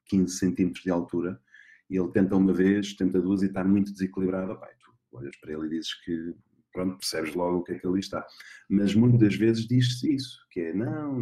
15 0.07 0.39
centímetros 0.39 0.85
de 0.85 0.91
altura. 0.91 1.41
E 1.89 1.99
ele 1.99 2.11
tenta 2.11 2.37
uma 2.37 2.53
vez, 2.53 2.95
tenta 2.95 3.21
duas 3.21 3.43
e 3.43 3.47
está 3.47 3.65
muito 3.65 3.93
desequilibrado. 3.93 4.53
E 4.53 4.77
tu 4.79 4.93
olhas 5.13 5.37
para 5.37 5.53
ele 5.53 5.67
e 5.67 5.71
dizes 5.71 5.95
que, 6.05 6.35
pronto, 6.73 6.99
percebes 6.99 7.35
logo 7.35 7.59
o 7.59 7.63
que 7.63 7.73
é 7.73 7.79
que 7.79 7.87
ali 7.87 8.01
está. 8.01 8.27
Mas 8.69 8.95
muitas 8.95 9.35
vezes 9.37 9.67
diz-se 9.67 10.15
isso, 10.15 10.39
que 10.51 10.61
é, 10.61 10.75
não, 10.75 11.19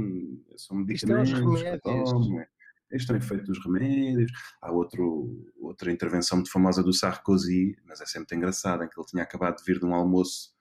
são 0.57 0.85
Isto 0.89 1.13
é 1.13 1.19
medicamentos 1.19 1.33
que 1.63 1.79
tomo, 1.81 2.41
é, 2.41 2.49
este 2.93 3.11
é 3.11 3.15
o 3.15 3.19
efeito 3.19 3.45
dos 3.45 3.65
remédios. 3.65 4.33
Há 4.63 4.73
outro, 4.73 5.45
outra 5.61 5.93
intervenção 5.93 6.39
muito 6.39 6.51
famosa 6.51 6.83
do 6.83 6.93
Sarkozy, 6.93 7.77
mas 7.85 8.01
é 8.01 8.07
sempre 8.07 8.37
engraçada, 8.37 8.85
em 8.85 8.89
que 8.89 8.99
ele 8.99 9.07
tinha 9.07 9.23
acabado 9.23 9.57
de 9.57 9.65
vir 9.65 9.79
de 9.79 9.85
um 9.85 9.95
almoço 9.95 10.55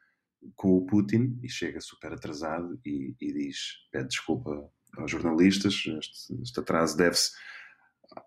com 0.55 0.75
o 0.75 0.85
Putin 0.85 1.39
e 1.41 1.49
chega 1.49 1.79
super 1.79 2.11
atrasado 2.11 2.79
e, 2.85 3.15
e 3.21 3.33
diz, 3.33 3.57
pede 3.91 4.09
desculpa 4.09 4.69
aos 4.97 5.09
jornalistas, 5.09 5.73
este, 5.73 6.41
este 6.41 6.59
atraso 6.59 6.97
deve-se 6.97 7.31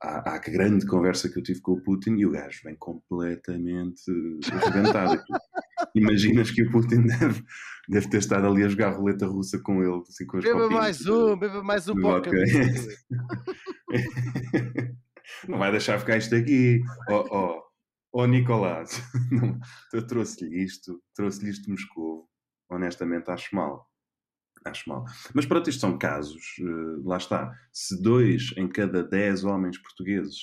à, 0.00 0.34
à 0.34 0.38
grande 0.38 0.86
conversa 0.86 1.28
que 1.28 1.38
eu 1.38 1.42
tive 1.42 1.60
com 1.60 1.72
o 1.72 1.82
Putin 1.82 2.16
e 2.16 2.26
o 2.26 2.30
gajo 2.30 2.60
vem 2.64 2.76
completamente 2.76 4.10
arrebentado. 4.52 5.22
Imaginas 5.94 6.50
que 6.50 6.62
o 6.62 6.70
Putin 6.70 7.02
deve, 7.06 7.44
deve 7.88 8.08
ter 8.08 8.18
estado 8.18 8.46
ali 8.46 8.64
a 8.64 8.68
jogar 8.68 8.90
roleta 8.90 9.26
russa 9.26 9.58
com 9.58 9.82
ele, 9.82 10.02
assim, 10.08 10.26
com 10.26 10.38
Beba 10.38 10.68
mais 10.68 11.06
um, 11.06 11.36
beba 11.36 11.62
mais 11.62 11.88
um 11.88 11.94
de 11.94 12.00
para 12.00 12.10
o 12.10 12.12
vodka. 12.12 12.30
caminho. 12.30 12.74
Não 15.48 15.58
vai 15.58 15.70
deixar 15.70 15.98
ficar 15.98 16.16
isto 16.16 16.34
aqui. 16.34 16.80
Oh, 17.10 17.24
oh, 17.30 17.62
oh 18.12 18.26
Nicolás, 18.26 19.02
eu 19.92 20.06
trouxe-lhe 20.06 20.62
isto, 20.64 21.00
trouxe-lhe 21.14 21.50
isto 21.50 21.64
de 21.64 21.72
Moscou. 21.72 22.28
Honestamente, 22.68 23.30
acho 23.30 23.54
mal. 23.54 23.88
Acho 24.66 24.88
mal. 24.90 25.04
Mas 25.34 25.46
pronto, 25.46 25.70
isto 25.70 25.80
são 25.80 25.96
casos. 25.98 26.56
eh, 26.60 27.00
lá 27.04 27.16
está. 27.16 27.52
Se 27.72 28.00
dois 28.02 28.52
em 28.56 28.68
cada 28.68 29.02
dez 29.04 29.44
homens 29.44 29.78
portugueses 29.78 30.40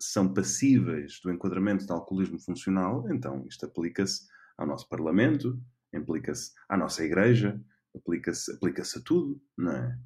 são 0.00 0.32
passíveis 0.34 1.20
do 1.22 1.32
enquadramento 1.32 1.86
de 1.86 1.92
alcoolismo 1.92 2.38
funcional, 2.38 3.10
então 3.10 3.46
isto 3.48 3.64
aplica-se 3.64 4.26
ao 4.58 4.66
nosso 4.66 4.88
Parlamento, 4.88 5.58
aplica-se 5.94 6.52
à 6.68 6.76
nossa 6.76 7.04
Igreja, 7.04 7.60
aplica-se 7.96 8.52
aplica 8.52 8.82
a 8.82 9.00
tudo, 9.02 9.40
não 9.56 9.72
é? 9.72 9.98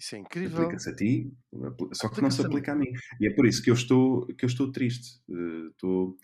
Isso 0.00 0.16
é 0.16 0.18
incrível. 0.18 0.58
Aplica-se 0.58 0.90
a 0.90 0.96
ti, 0.96 1.32
só 1.92 2.08
que 2.08 2.20
não 2.20 2.30
se 2.30 2.44
aplica 2.44 2.72
a 2.72 2.74
mim. 2.74 2.92
E 3.20 3.26
é 3.28 3.34
por 3.34 3.46
isso 3.46 3.62
que 3.62 3.70
eu 3.70 3.74
estou, 3.74 4.26
que 4.26 4.44
eu 4.44 4.48
estou 4.48 4.72
triste. 4.72 5.20
eh, 5.30 5.68
Estou, 5.70 6.16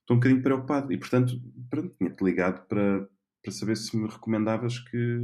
estou 0.00 0.16
um 0.16 0.20
bocadinho 0.20 0.42
preocupado. 0.42 0.92
E, 0.92 0.98
portanto, 0.98 1.40
pronto, 1.70 1.94
tinha-te 1.96 2.24
ligado 2.24 2.66
para, 2.66 3.08
para 3.44 3.52
saber 3.52 3.76
se 3.76 3.94
me 3.94 4.08
recomendavas 4.08 4.78
que... 4.78 5.20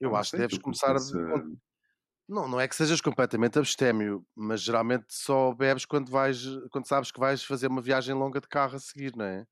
Eu 0.00 0.16
acho 0.16 0.30
que 0.30 0.38
deves 0.38 0.58
começar 0.58 0.96
a- 0.96 1.44
Não, 2.26 2.48
não 2.48 2.58
é 2.58 2.66
que 2.66 2.74
sejas 2.74 3.00
completamente 3.02 3.58
abstémio, 3.58 4.24
mas 4.34 4.62
geralmente 4.62 5.04
só 5.08 5.52
bebes 5.52 5.84
quando 5.84 6.10
vais, 6.10 6.42
quando 6.70 6.88
sabes 6.88 7.10
que 7.12 7.20
vais 7.20 7.44
fazer 7.44 7.66
uma 7.66 7.82
viagem 7.82 8.14
longa 8.14 8.40
de 8.40 8.48
carro 8.48 8.76
a 8.76 8.78
seguir, 8.78 9.14
não 9.14 9.26
é? 9.26 9.46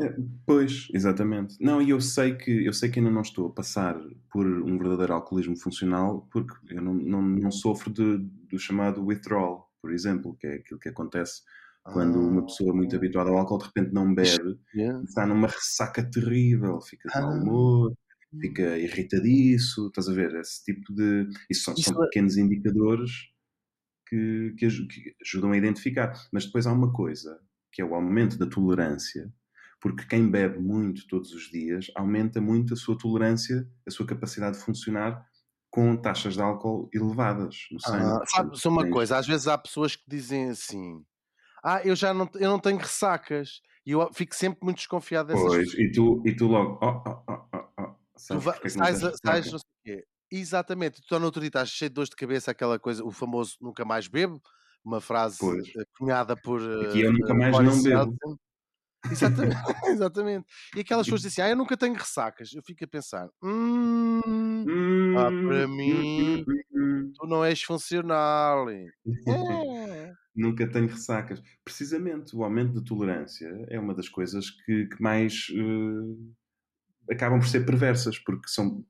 É, 0.00 0.16
Pois, 0.44 0.88
exatamente. 0.92 1.56
Não, 1.60 1.80
e 1.80 1.90
eu 1.90 2.00
sei 2.00 2.34
que 2.36 2.66
eu 2.66 2.72
sei 2.72 2.90
que 2.90 2.98
ainda 2.98 3.10
não 3.10 3.22
estou 3.22 3.46
a 3.46 3.52
passar 3.52 3.94
por 4.32 4.44
um 4.44 4.76
verdadeiro 4.78 5.12
alcoolismo 5.12 5.56
funcional 5.56 6.26
porque 6.32 6.74
eu 6.74 6.82
não, 6.82 6.94
não, 6.94 7.22
não 7.22 7.50
sofro 7.52 7.92
de, 7.92 8.18
do 8.18 8.58
chamado 8.58 9.04
withdrawal, 9.04 9.70
por 9.80 9.92
exemplo, 9.92 10.36
que 10.40 10.46
é 10.48 10.54
aquilo 10.54 10.80
que 10.80 10.88
acontece 10.88 11.42
quando 11.84 12.20
uma 12.20 12.44
pessoa 12.46 12.72
muito 12.74 12.94
habituada 12.94 13.30
ao 13.30 13.38
álcool 13.38 13.58
de 13.58 13.64
repente 13.64 13.92
não 13.92 14.14
bebe, 14.14 14.58
Yeah. 14.74 15.02
está 15.04 15.26
numa 15.26 15.48
ressaca 15.48 16.08
terrível, 16.08 16.80
fica 16.80 17.08
de 17.08 17.20
mau 17.20 17.30
Ah. 17.30 17.34
humor, 17.34 17.92
fica 18.40 18.78
irritadiço, 18.78 19.88
estás 19.88 20.08
a 20.08 20.12
ver? 20.12 20.34
Esse 20.36 20.62
tipo 20.64 20.92
de. 20.94 21.28
Isso 21.50 21.64
são, 21.64 21.76
são 21.76 21.92
Isso 21.94 22.02
é- 22.02 22.06
pequenos 22.06 22.36
indicadores 22.36 23.10
que, 24.08 24.54
que 24.58 24.68
que 24.68 25.14
ajudam 25.22 25.52
a 25.52 25.56
identificar. 25.56 26.12
Mas 26.32 26.44
depois 26.46 26.66
há 26.66 26.72
uma 26.72 26.92
coisa, 26.92 27.40
que 27.72 27.82
é 27.82 27.84
o 27.84 27.94
aumento 27.94 28.38
da 28.38 28.46
tolerância, 28.46 29.32
porque 29.80 30.06
quem 30.06 30.30
bebe 30.30 30.58
muito 30.60 31.06
todos 31.08 31.32
os 31.32 31.50
dias 31.50 31.86
aumenta 31.96 32.40
muito 32.40 32.74
a 32.74 32.76
sua 32.76 32.96
tolerância, 32.96 33.66
a 33.86 33.90
sua 33.90 34.06
capacidade 34.06 34.56
de 34.58 34.64
funcionar 34.64 35.24
com 35.70 35.96
taxas 35.96 36.34
de 36.34 36.42
álcool 36.42 36.88
elevadas 36.94 37.56
no 37.72 37.80
sangue. 37.80 38.04
Ah, 38.04 38.18
Portanto, 38.18 38.30
sabes 38.30 38.64
uma 38.66 38.88
coisa, 38.88 39.16
às 39.16 39.26
vezes 39.26 39.48
há 39.48 39.56
pessoas 39.58 39.96
que 39.96 40.04
dizem 40.06 40.50
assim: 40.50 41.02
Ah, 41.62 41.80
eu 41.84 41.94
já 41.94 42.12
não, 42.12 42.28
eu 42.34 42.50
não 42.50 42.58
tenho 42.58 42.78
ressacas. 42.78 43.60
E 43.84 43.92
eu 43.92 44.12
fico 44.12 44.34
sempre 44.34 44.60
muito 44.62 44.76
desconfiado 44.78 45.28
dessas 45.28 45.44
Pois, 45.44 45.74
e 45.74 45.90
tu, 45.90 46.22
e 46.24 46.34
tu 46.34 46.46
logo, 46.46 46.78
oh, 46.80 47.02
oh, 47.04 47.22
oh, 47.28 47.44
oh, 47.52 47.82
oh. 47.82 47.86
Tu 48.14 48.20
Sabes 48.20 48.46
é 48.46 48.78
não 48.78 48.84
sais, 48.86 49.20
sais 49.24 49.52
não 49.52 49.58
sei 49.58 49.68
o 49.68 49.82
quê. 49.84 50.06
Exatamente. 50.30 51.02
Tu 51.06 51.18
no 51.18 51.26
outro 51.26 51.40
dia 51.40 51.48
estás 51.48 51.68
cheio 51.70 51.90
de 51.90 51.94
dores 51.94 52.08
de 52.08 52.16
cabeça, 52.16 52.50
aquela 52.50 52.78
coisa, 52.78 53.04
o 53.04 53.10
famoso 53.10 53.56
nunca 53.60 53.84
mais 53.84 54.06
bebo, 54.06 54.40
uma 54.84 55.00
frase 55.00 55.38
Pois. 55.38 55.68
eh, 55.76 55.84
cunhada 55.98 56.36
por. 56.36 56.60
Aqui 56.60 57.02
eu 57.02 57.10
eh, 57.10 57.12
nunca 57.12 57.32
eh, 57.32 57.34
mais 57.34 57.58
não 57.58 57.82
bebo. 57.82 58.16
Exatamente, 59.10 59.60
exatamente. 59.86 60.46
E 60.74 60.80
aquelas 60.80 61.06
pessoas 61.06 61.22
dizem 61.22 61.42
assim: 61.44 61.50
Ah, 61.50 61.52
eu 61.52 61.56
nunca 61.56 61.76
tenho 61.76 61.94
ressacas. 61.94 62.52
Eu 62.54 62.62
fico 62.62 62.84
a 62.84 62.88
pensar: 62.88 63.28
Hum, 63.42 64.68
ah, 65.12 65.32
para 65.32 65.66
Hum, 65.66 65.68
mim, 65.68 66.44
hum, 66.46 66.62
hum. 66.74 67.18
tu 67.18 67.26
não 67.26 67.44
és 67.44 67.62
funcional. 67.62 68.66
É. 69.26 70.14
Nunca 70.34 70.66
tenho 70.70 70.88
ressacas. 70.88 71.42
Precisamente 71.64 72.34
o 72.34 72.42
aumento 72.42 72.72
de 72.74 72.84
tolerância 72.84 73.48
é 73.68 73.78
uma 73.78 73.94
das 73.94 74.08
coisas 74.08 74.50
que, 74.50 74.86
que 74.86 75.02
mais 75.02 75.46
eh, 75.54 77.14
acabam 77.14 77.38
por 77.40 77.48
ser 77.48 77.64
perversas, 77.66 78.18
porque 78.18 78.48
são, 78.48 78.84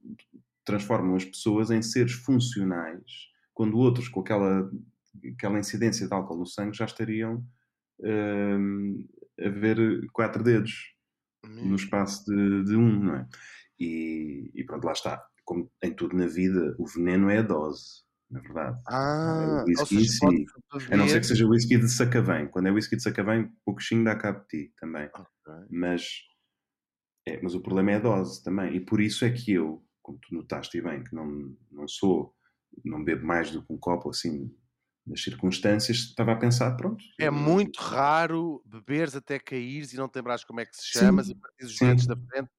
transformam 0.65 1.17
as 1.17 1.25
pessoas 1.25 1.71
em 1.71 1.83
seres 1.83 2.13
funcionais, 2.13 3.31
quando 3.55 3.79
outros 3.79 4.09
com 4.09 4.21
aquela, 4.21 4.71
aquela 5.35 5.59
incidência 5.59 6.07
de 6.07 6.15
álcool 6.15 6.39
no 6.39 6.47
sangue 6.47 6.77
já 6.77 6.85
estariam 6.85 7.45
eh, 8.05 8.59
a 9.41 9.49
ver 9.49 10.07
quatro 10.13 10.43
dedos 10.43 10.93
no 11.45 11.77
espaço 11.77 12.25
de, 12.25 12.65
de 12.65 12.77
um, 12.77 13.05
não 13.05 13.17
é? 13.17 13.29
E, 13.79 14.51
e 14.55 14.65
pronto, 14.65 14.85
lá 14.85 14.93
está. 14.93 15.25
Como 15.45 15.71
em 15.83 15.93
tudo 15.93 16.17
na 16.17 16.27
vida, 16.27 16.75
o 16.79 16.87
veneno 16.87 17.29
é 17.29 17.39
a 17.39 17.43
dose, 17.43 18.05
na 18.31 18.41
verdade. 18.41 18.81
Ah, 18.89 19.65
o 19.67 19.69
whisky 19.69 20.05
seja, 20.07 20.31
si. 20.31 20.47
pode 20.71 20.95
A 20.95 20.97
não 20.97 21.09
ser 21.09 21.21
que 21.21 21.27
seja 21.27 21.47
whisky 21.47 21.79
de 21.79 21.89
sacavém. 21.89 22.49
Quando 22.49 22.69
é 22.69 22.71
whisky 22.71 22.97
de 22.97 23.03
sacavém, 23.03 23.51
pouquinho 23.65 24.05
dá 24.05 24.15
cabo 24.15 24.41
de 24.41 24.47
ti 24.47 24.75
também. 24.79 25.11
Ok. 25.13 25.67
Mas, 25.69 26.05
é, 27.27 27.43
mas 27.43 27.55
o 27.57 27.61
problema 27.61 27.91
é 27.91 27.97
a 27.97 28.01
dose 28.01 28.43
também. 28.45 28.77
E 28.77 28.81
por 28.81 29.01
isso 29.01 29.25
é 29.25 29.31
que 29.31 29.53
eu, 29.53 29.85
como 30.01 30.19
tu 30.19 30.33
notaste 30.33 30.81
bem, 30.81 31.03
que 31.03 31.15
não, 31.15 31.57
não 31.73 31.89
sou, 31.89 32.33
não 32.85 33.03
bebo 33.03 33.27
mais 33.27 33.51
do 33.51 33.67
que 33.67 33.73
um 33.73 33.79
copo 33.79 34.11
assim 34.11 34.55
nas 35.07 35.23
circunstâncias, 35.23 35.99
estava 35.99 36.33
a 36.33 36.37
pensar, 36.37 36.77
pronto. 36.77 37.03
É 37.19 37.27
eh, 37.27 37.31
muito 37.31 37.81
raro 37.81 38.63
beberes 38.65 39.15
até 39.17 39.39
caíres 39.39 39.93
e 39.93 39.97
não 39.97 40.09
te 40.09 40.17
lembrares 40.17 40.45
como 40.45 40.61
é 40.61 40.67
que 40.67 40.77
se 40.77 40.87
Sim, 40.87 40.99
chamas 41.01 41.29
e 41.29 41.35
partires 41.35 41.73
os 41.73 41.79
dedos 41.79 42.07
da 42.07 42.17
frente. 42.17 42.51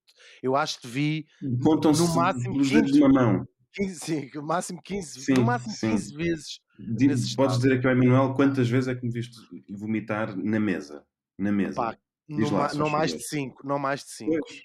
Eu 0.42 0.54
acho 0.56 0.80
que 0.80 0.86
vi 0.88 1.26
no 1.42 2.08
máximo 2.14 2.56
os 2.60 2.70
dedos 2.70 2.90
15. 2.90 2.92
de 2.92 3.02
uma 3.04 3.08
mão. 3.12 3.48
15, 3.72 4.00
sim, 4.00 4.30
no 4.34 4.42
máximo 4.42 4.80
15, 4.82 5.20
Sim, 5.20 5.34
no 5.34 5.44
máximo 5.44 5.74
sim. 5.74 5.90
15 5.90 6.14
vezes. 6.14 6.60
Di- 6.78 7.08
Nesse 7.08 7.34
Podes 7.34 7.56
dizer 7.58 7.72
aqui 7.74 7.86
ao 7.86 7.92
Emanuel 7.92 8.34
quantas 8.34 8.68
vezes 8.68 8.88
é 8.88 8.94
que 8.94 9.04
me 9.04 9.10
viste 9.12 9.36
vomitar 9.68 10.36
na 10.36 10.60
mesa? 10.60 11.04
Na 11.38 11.50
mesa. 11.50 11.96
Diz 12.28 12.50
no 12.50 12.56
lá, 12.56 12.72
não 12.74 12.88
mais 12.88 13.12
de 13.12 13.22
5, 13.22 13.66
não 13.66 13.78
mais 13.78 14.04
de 14.04 14.10
5. 14.10 14.32
Pois, 14.32 14.62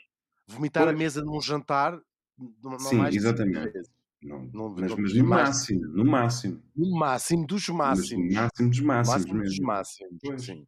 Vomitar 0.48 0.84
a 0.88 0.92
pois. 0.92 1.00
mesa 1.00 1.22
num 1.24 1.42
jantar, 1.42 2.00
não, 2.38 2.72
não 2.72 2.78
Sim, 2.78 2.98
mais 2.98 3.16
de 3.16 3.22
5 3.22 3.36
exatamente. 3.36 3.74
vezes. 3.74 3.92
Não, 4.22 4.50
Não- 4.54 4.70
mas, 4.76 4.92
não- 4.92 4.98
mas 5.02 5.14
no 5.16 5.26
máximo, 5.26 5.88
no 5.88 6.06
máximo. 6.06 6.64
No 6.76 6.98
máximo 7.00 7.48
dos 7.48 7.70
Mas 7.70 7.78
máximos. 8.00 8.34
no 8.36 8.42
máximo 8.42 8.70
dos 8.70 8.80
No 8.80 8.88
máximos 8.88 9.18
máximo 9.26 9.40
dos 9.40 9.50
mesmo. 9.50 9.66
máximos. 9.66 10.18
Pois. 10.24 10.42
Sim. 10.46 10.68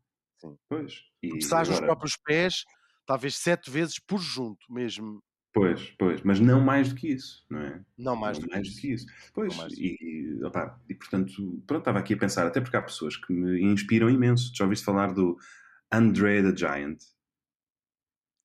Pois. 0.70 0.94
E 1.22 1.30
Começares 1.30 1.68
nos 1.70 1.78
agora, 1.78 1.92
próprios 1.94 2.18
pés, 2.18 2.64
talvez 3.06 3.36
7 3.38 3.70
vezes 3.70 4.00
por 4.00 4.20
junto 4.20 4.66
mesmo. 4.74 5.22
pois, 5.54 5.92
pois, 6.00 6.22
mas 6.24 6.40
não 6.40 6.62
mais 6.62 6.90
do 6.90 6.96
que 6.96 7.10
isso, 7.10 7.46
não 7.50 7.60
é? 7.60 7.84
Não 7.98 8.16
mais 8.16 8.38
não 8.40 8.46
do 8.46 8.50
que 8.50 8.56
mais 8.56 8.68
isso. 8.68 8.76
do 8.78 8.82
que 8.82 8.88
isso. 8.94 9.06
Pois, 9.34 9.56
e, 9.78 9.98
e, 10.02 10.44
opá, 10.46 10.80
e 10.90 10.96
portanto, 10.96 11.62
pronto, 11.68 11.82
estava 11.82 12.00
aqui 12.00 12.14
a 12.14 12.18
pensar, 12.18 12.48
até 12.48 12.62
porque 12.62 12.78
há 12.78 12.82
pessoas 12.82 13.18
que 13.18 13.32
me 13.34 13.62
inspiram 13.62 14.10
imenso. 14.10 14.52
Já 14.56 14.64
ouviste 14.64 14.86
falar 14.86 15.14
do 15.14 15.38
Andre 15.92 16.42
the 16.42 16.56
Giant? 16.58 17.00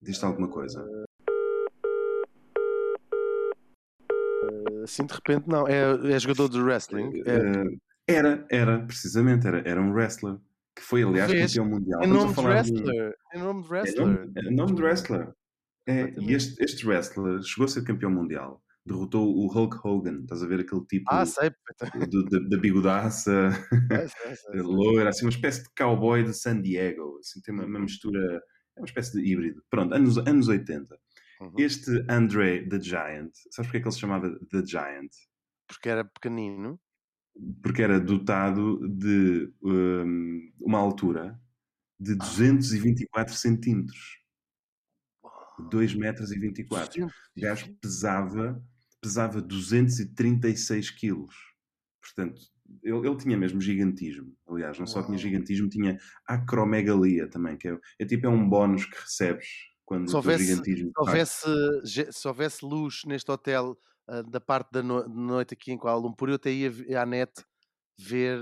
Diz-te 0.03 0.25
alguma 0.25 0.49
coisa? 0.49 0.85
Assim 4.87 5.05
de 5.05 5.13
repente, 5.15 5.49
não. 5.49 5.67
É, 5.67 6.13
é 6.15 6.19
jogador 6.19 6.49
de 6.49 6.61
wrestling. 6.61 7.23
É, 7.27 7.37
Eh, 7.37 7.77
era, 8.09 8.47
era, 8.51 8.79
precisamente, 8.87 9.47
era, 9.47 9.59
era 9.69 9.81
um 9.83 9.93
wrestler 9.93 10.37
que 10.77 10.83
foi, 10.83 11.03
aliás, 11.03 11.31
Vês? 11.31 11.53
campeão 11.55 11.69
mundial. 11.71 12.03
em 12.05 12.07
nome 12.07 12.29
de 12.29 12.35
falar 12.35 12.63
de 12.63 12.73
um- 12.73 12.75
wrestler. 12.77 13.15
Em 13.35 13.39
nome 13.41 13.63
de 13.63 13.67
É 13.67 13.71
wrestler. 13.73 14.07
nome, 14.07 14.33
é 14.37 14.51
nome 14.51 14.75
de 14.75 14.83
wrestler. 14.83 15.33
É, 15.89 16.15
e 16.21 16.33
este, 16.35 16.63
este 16.63 16.87
wrestler 16.87 17.43
chegou 17.43 17.65
a 17.65 17.69
ser 17.69 17.83
campeão 17.85 18.11
mundial. 18.11 18.63
Derrotou 18.85 19.27
o 19.37 19.49
Hulk 19.49 19.77
Hogan. 19.85 20.21
Estás 20.23 20.43
a 20.43 20.47
ver 20.47 20.61
aquele 20.61 20.85
tipo 20.87 21.05
Ah, 21.09 21.27
sei. 21.27 21.51
do- 22.09 22.25
da, 22.27 22.39
da 22.49 22.57
bigodaça, 22.59 23.51
sei. 24.53 24.61
loira, 24.63 25.09
assim, 25.11 25.25
uma 25.25 25.31
espécie 25.31 25.63
de 25.65 25.71
cowboy 25.77 26.23
de 26.23 26.33
San 26.35 26.61
Diego. 26.63 27.19
Assim, 27.21 27.41
tem 27.41 27.53
uma, 27.55 27.65
uma 27.65 27.81
mistura, 27.81 28.21
é 28.77 28.81
uma 28.81 28.87
espécie 28.87 29.13
de 29.21 29.29
híbrido. 29.33 29.63
Pronto, 29.71 29.93
anos, 29.95 30.19
anos 30.19 30.47
80. 30.49 30.97
Uhum. 31.41 31.53
Este 31.59 31.91
Andre 32.09 32.67
the 32.69 32.81
Giant, 32.81 33.31
sabes 33.51 33.67
porque 33.69 33.77
é 33.77 33.81
que 33.81 33.87
ele 33.87 33.93
se 33.95 34.01
chamava 34.01 34.39
The 34.51 34.65
Giant? 34.65 35.11
Porque 35.69 35.89
era 35.89 36.05
pequenino. 36.05 36.81
Porque 37.63 37.83
era 37.83 38.01
dotado 38.01 38.79
de 38.89 39.53
hum, 39.63 40.53
uma 40.61 40.79
altura 40.79 41.39
de 42.01 42.13
Ah. 42.13 42.17
224 42.17 43.35
centímetros. 43.35 44.19
2 45.71 45.95
metros 45.95 46.31
e 46.33 46.39
24. 46.39 47.05
O 47.05 47.41
gajo 47.41 47.67
220. 47.67 47.81
pesava, 47.81 48.63
pesava 49.01 49.41
236 49.43 50.91
quilos. 50.91 51.35
Portanto, 52.01 52.41
ele, 52.83 53.07
ele 53.07 53.17
tinha 53.17 53.37
mesmo 53.37 53.61
gigantismo. 53.61 54.37
Aliás, 54.49 54.79
não 54.79 54.87
só 54.87 55.03
tinha 55.03 55.17
Uau. 55.17 55.19
gigantismo, 55.19 55.69
tinha 55.69 55.99
acromegalia 56.27 57.29
também, 57.29 57.57
que 57.57 57.69
é, 57.69 57.79
é 57.99 58.05
tipo 58.07 58.27
é 58.27 58.29
um 58.29 58.49
bónus 58.49 58.85
que 58.85 58.97
recebes 58.99 59.47
quando 59.87 60.11
Se 60.11 60.17
houvesse, 60.17 60.45
gigantismo 60.47 60.91
se, 60.91 61.01
houvesse, 61.01 62.13
se 62.13 62.29
houvesse 62.29 62.65
luz 62.67 63.03
neste 63.07 63.31
hotel 63.31 63.79
ah, 64.09 64.23
da 64.23 64.41
parte 64.41 64.71
da 64.73 64.83
no- 64.83 65.09
noite 65.09 65.55
aqui 65.55 65.73
em 65.73 65.79
Kuala 65.79 65.99
Lumpur, 66.01 66.29
eu 66.29 66.35
até 66.35 66.51
ia 66.53 66.71
à 67.01 67.07
net 67.07 67.33
ver 67.99 68.39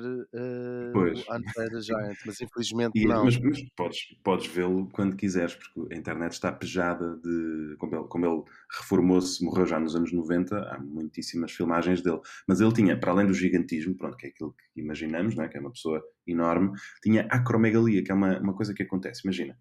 Pois. 0.92 1.20
o 1.20 1.32
Andre 1.32 1.70
the 1.70 1.80
Giant, 1.80 2.16
mas 2.26 2.40
infelizmente 2.40 2.94
E- 3.04 3.06
não. 3.06 3.24
mas 3.24 3.38
mas 3.40 3.62
podes, 3.76 3.98
podes 4.22 4.46
vê-lo 4.46 4.88
quando 4.90 5.16
quiseres, 5.16 5.54
porque 5.54 5.94
a 5.94 5.96
internet 5.96 6.32
está 6.32 6.52
pejada 6.52 7.16
de. 7.18 7.76
Como 7.78 7.94
ele, 7.96 8.08
como 8.08 8.26
ele 8.26 8.42
reformou-se, 8.78 9.44
morreu 9.44 9.66
já 9.66 9.78
nos 9.80 9.94
anos 9.96 10.12
90, 10.12 10.56
há 10.58 10.78
muitíssimas 10.80 11.52
filmagens 11.52 12.00
dele. 12.02 12.20
Mas 12.48 12.60
ele 12.60 12.72
tinha, 12.72 12.98
para 12.98 13.10
além 13.12 13.26
do 13.26 13.34
gigantismo, 13.34 13.96
pronto, 13.96 14.16
que 14.16 14.26
é 14.26 14.30
aquilo 14.30 14.52
que 14.74 14.80
imaginamos, 14.80 15.34
não 15.34 15.44
é? 15.44 15.48
que 15.48 15.56
é 15.56 15.60
uma 15.60 15.72
pessoa 15.72 16.02
enorme, 16.26 16.72
tinha 17.02 17.22
acromegalia, 17.30 18.02
que 18.02 18.10
é 18.10 18.14
uma, 18.14 18.38
uma 18.40 18.54
coisa 18.54 18.72
que 18.74 18.82
acontece. 18.82 19.22
Imagina, 19.24 19.56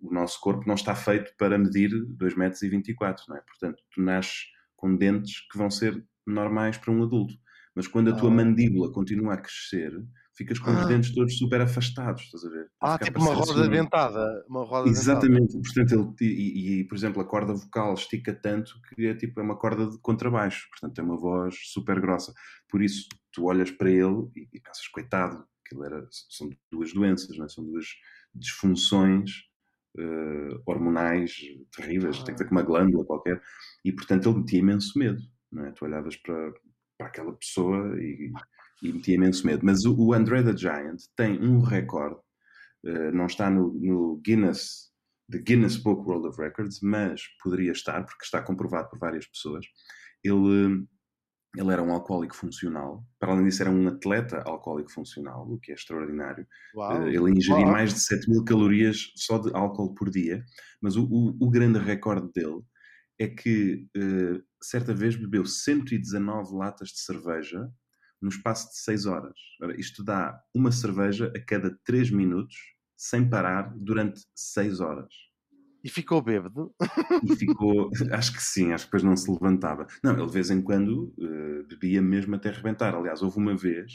o 0.00 0.12
nosso 0.12 0.40
corpo 0.40 0.66
não 0.66 0.74
está 0.74 0.94
feito 0.94 1.32
para 1.38 1.58
medir 1.58 1.90
2,24 1.90 2.36
metros, 2.38 2.62
e 2.62 2.68
24, 2.68 3.24
não 3.28 3.36
é? 3.36 3.40
Portanto, 3.40 3.82
tu 3.92 4.00
nasces 4.02 4.46
com 4.76 4.94
dentes 4.96 5.40
que 5.50 5.58
vão 5.58 5.70
ser 5.70 6.04
normais 6.26 6.76
para 6.76 6.92
um 6.92 7.02
adulto. 7.02 7.34
Mas 7.74 7.86
quando 7.86 8.10
a 8.10 8.16
tua 8.16 8.30
Ah. 8.30 8.34
mandíbula 8.34 8.90
continua 8.92 9.34
a 9.34 9.36
crescer, 9.36 9.92
ficas 10.34 10.58
com 10.58 10.70
os 10.70 10.78
Ah. 10.78 10.84
dentes 10.86 11.14
todos 11.14 11.36
super 11.36 11.60
afastados, 11.60 12.22
estás 12.22 12.44
a 12.44 12.48
ver? 12.48 12.70
Ah, 12.80 12.98
tipo 12.98 13.20
uma 13.20 13.34
roda 13.34 13.52
assim- 13.60 13.70
dentada. 13.70 14.44
Uma 14.48 14.60
roda 14.64 14.84
dentada. 14.84 14.90
Exatamente, 14.90 15.52
portanto, 15.60 16.16
ele, 16.20 16.30
e, 16.32 16.80
e, 16.80 16.84
por 16.84 16.96
exemplo, 16.96 17.20
a 17.20 17.24
corda 17.26 17.52
vocal 17.54 17.92
estica 17.94 18.32
tanto 18.34 18.72
que 18.94 19.06
é 19.06 19.14
tipo 19.14 19.40
é 19.40 19.42
uma 19.42 19.58
corda 19.58 19.88
de 19.90 19.98
contrabaixo, 20.00 20.66
portanto, 20.70 20.94
tem 20.94 21.04
uma 21.04 21.18
voz 21.18 21.54
super 21.64 22.00
grossa. 22.00 22.32
Por 22.68 22.82
isso, 22.82 23.08
tu 23.32 23.44
olhas 23.44 23.70
para 23.70 23.90
ele 23.90 24.26
e, 24.34 24.48
e 24.54 24.60
pensas, 24.60 24.86
coitado, 24.88 25.44
aquilo 25.64 25.84
era, 25.84 26.06
são 26.30 26.48
duas 26.72 26.92
doenças, 26.94 27.36
não 27.36 27.44
é? 27.44 27.48
são 27.48 27.64
duas 27.64 27.86
disfunções 28.38 29.30
eh, 29.98 30.60
hormonais 30.66 31.34
terríveis, 31.74 32.22
tem 32.22 32.34
que 32.34 32.42
ver 32.42 32.48
com 32.48 32.54
uma 32.54 32.62
glândula 32.62 33.04
qualquer, 33.04 33.40
e 33.84 33.92
portanto 33.92 34.28
ele 34.28 34.38
metia 34.38 34.58
imenso 34.58 34.98
medo, 34.98 35.22
não 35.50 35.64
é? 35.64 35.72
Tu 35.72 35.84
olhavas 35.84 36.16
para, 36.16 36.52
para 36.98 37.06
aquela 37.06 37.32
pessoa 37.32 37.98
e, 38.00 38.32
e 38.82 38.92
metia 38.92 39.14
imenso 39.14 39.46
medo. 39.46 39.64
Mas 39.64 39.84
o, 39.84 39.96
o 39.98 40.12
Andre 40.12 40.42
the 40.44 40.56
Giant 40.56 41.00
tem 41.16 41.38
um 41.42 41.60
recorde, 41.60 42.20
eh, 42.84 43.10
não 43.12 43.26
está 43.26 43.50
no, 43.50 43.72
no 43.72 44.20
Guinness, 44.24 44.92
the 45.30 45.38
Guinness 45.38 45.76
Book 45.76 46.06
World 46.06 46.28
of 46.28 46.40
Records, 46.40 46.80
mas 46.82 47.22
poderia 47.42 47.72
estar, 47.72 48.04
porque 48.04 48.24
está 48.24 48.42
comprovado 48.42 48.88
por 48.90 48.98
várias 48.98 49.26
pessoas. 49.26 49.66
Ele, 50.22 50.86
ele 51.56 51.72
era 51.72 51.82
um 51.82 51.92
alcoólico 51.92 52.36
funcional, 52.36 53.04
para 53.18 53.32
além 53.32 53.44
disso 53.46 53.62
era 53.62 53.70
um 53.70 53.88
atleta 53.88 54.42
alcoólico 54.46 54.90
funcional, 54.92 55.46
o 55.50 55.58
que 55.58 55.72
é 55.72 55.74
extraordinário. 55.74 56.46
Uau. 56.74 56.92
Eh, 56.92 57.14
Ele 57.14 57.30
ingeria 57.32 57.64
Uau. 57.64 57.72
mais 57.72 57.94
de 57.94 58.00
7 58.00 58.28
mil 58.30 58.44
calorias 58.44 59.12
só 59.16 59.38
de 59.38 59.50
álcool 59.54 59.94
por 59.94 60.10
dia, 60.10 60.44
mas 60.80 60.96
o, 60.96 61.04
o- 61.04 61.36
o 61.40 61.50
grande 61.50 61.78
recorde 61.78 62.30
dele 62.32 62.62
é 63.18 63.28
que 63.28 63.86
eh, 63.96 64.40
certa 64.62 64.94
vez 64.94 65.16
bebeu 65.16 65.44
119 65.46 66.54
latas 66.54 66.88
de 66.90 67.00
cerveja 67.00 67.68
no 68.20 68.28
espaço 68.28 68.68
de 68.70 68.78
6 68.78 69.06
horas. 69.06 69.38
Ora, 69.62 69.78
isto 69.80 70.02
dá 70.04 70.38
uma 70.54 70.72
cerveja 70.72 71.32
a 71.36 71.40
cada 71.44 71.76
3 71.84 72.10
minutos, 72.10 72.56
sem 72.96 73.28
parar, 73.28 73.72
durante 73.76 74.20
6 74.34 74.80
horas. 74.80 75.12
E 75.86 75.88
ficou 75.88 76.20
bêbado. 76.20 76.74
E 77.22 77.36
ficou, 77.36 77.88
acho 78.10 78.32
que 78.32 78.42
sim, 78.42 78.72
acho 78.72 78.86
que 78.86 78.88
depois 78.88 79.04
não 79.04 79.16
se 79.16 79.30
levantava. 79.30 79.86
Não, 80.02 80.14
ele 80.14 80.26
de 80.26 80.32
vez 80.32 80.50
em 80.50 80.60
quando 80.60 81.14
eh, 81.16 81.62
bebia 81.68 82.02
mesmo 82.02 82.34
até 82.34 82.50
rebentar. 82.50 82.92
Aliás, 82.92 83.22
houve 83.22 83.38
uma 83.38 83.56
vez 83.56 83.92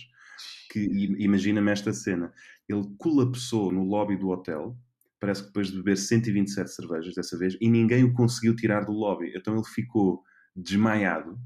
que, 0.71 0.80
imagina-me 1.19 1.69
esta 1.69 1.91
cena, 1.91 2.32
ele 2.69 2.88
colapsou 2.97 3.73
no 3.73 3.84
lobby 3.84 4.15
do 4.15 4.30
hotel, 4.30 4.77
parece 5.19 5.41
que 5.41 5.47
depois 5.47 5.67
de 5.67 5.75
beber 5.75 5.97
127 5.97 6.71
cervejas 6.71 7.13
dessa 7.13 7.38
vez, 7.38 7.58
e 7.60 7.69
ninguém 7.69 8.06
o 8.06 8.13
conseguiu 8.13 8.56
tirar 8.56 8.86
do 8.86 8.93
lobby. 8.93 9.34
Então 9.36 9.54
ele 9.54 9.65
ficou 9.65 10.23
desmaiado 10.56 11.38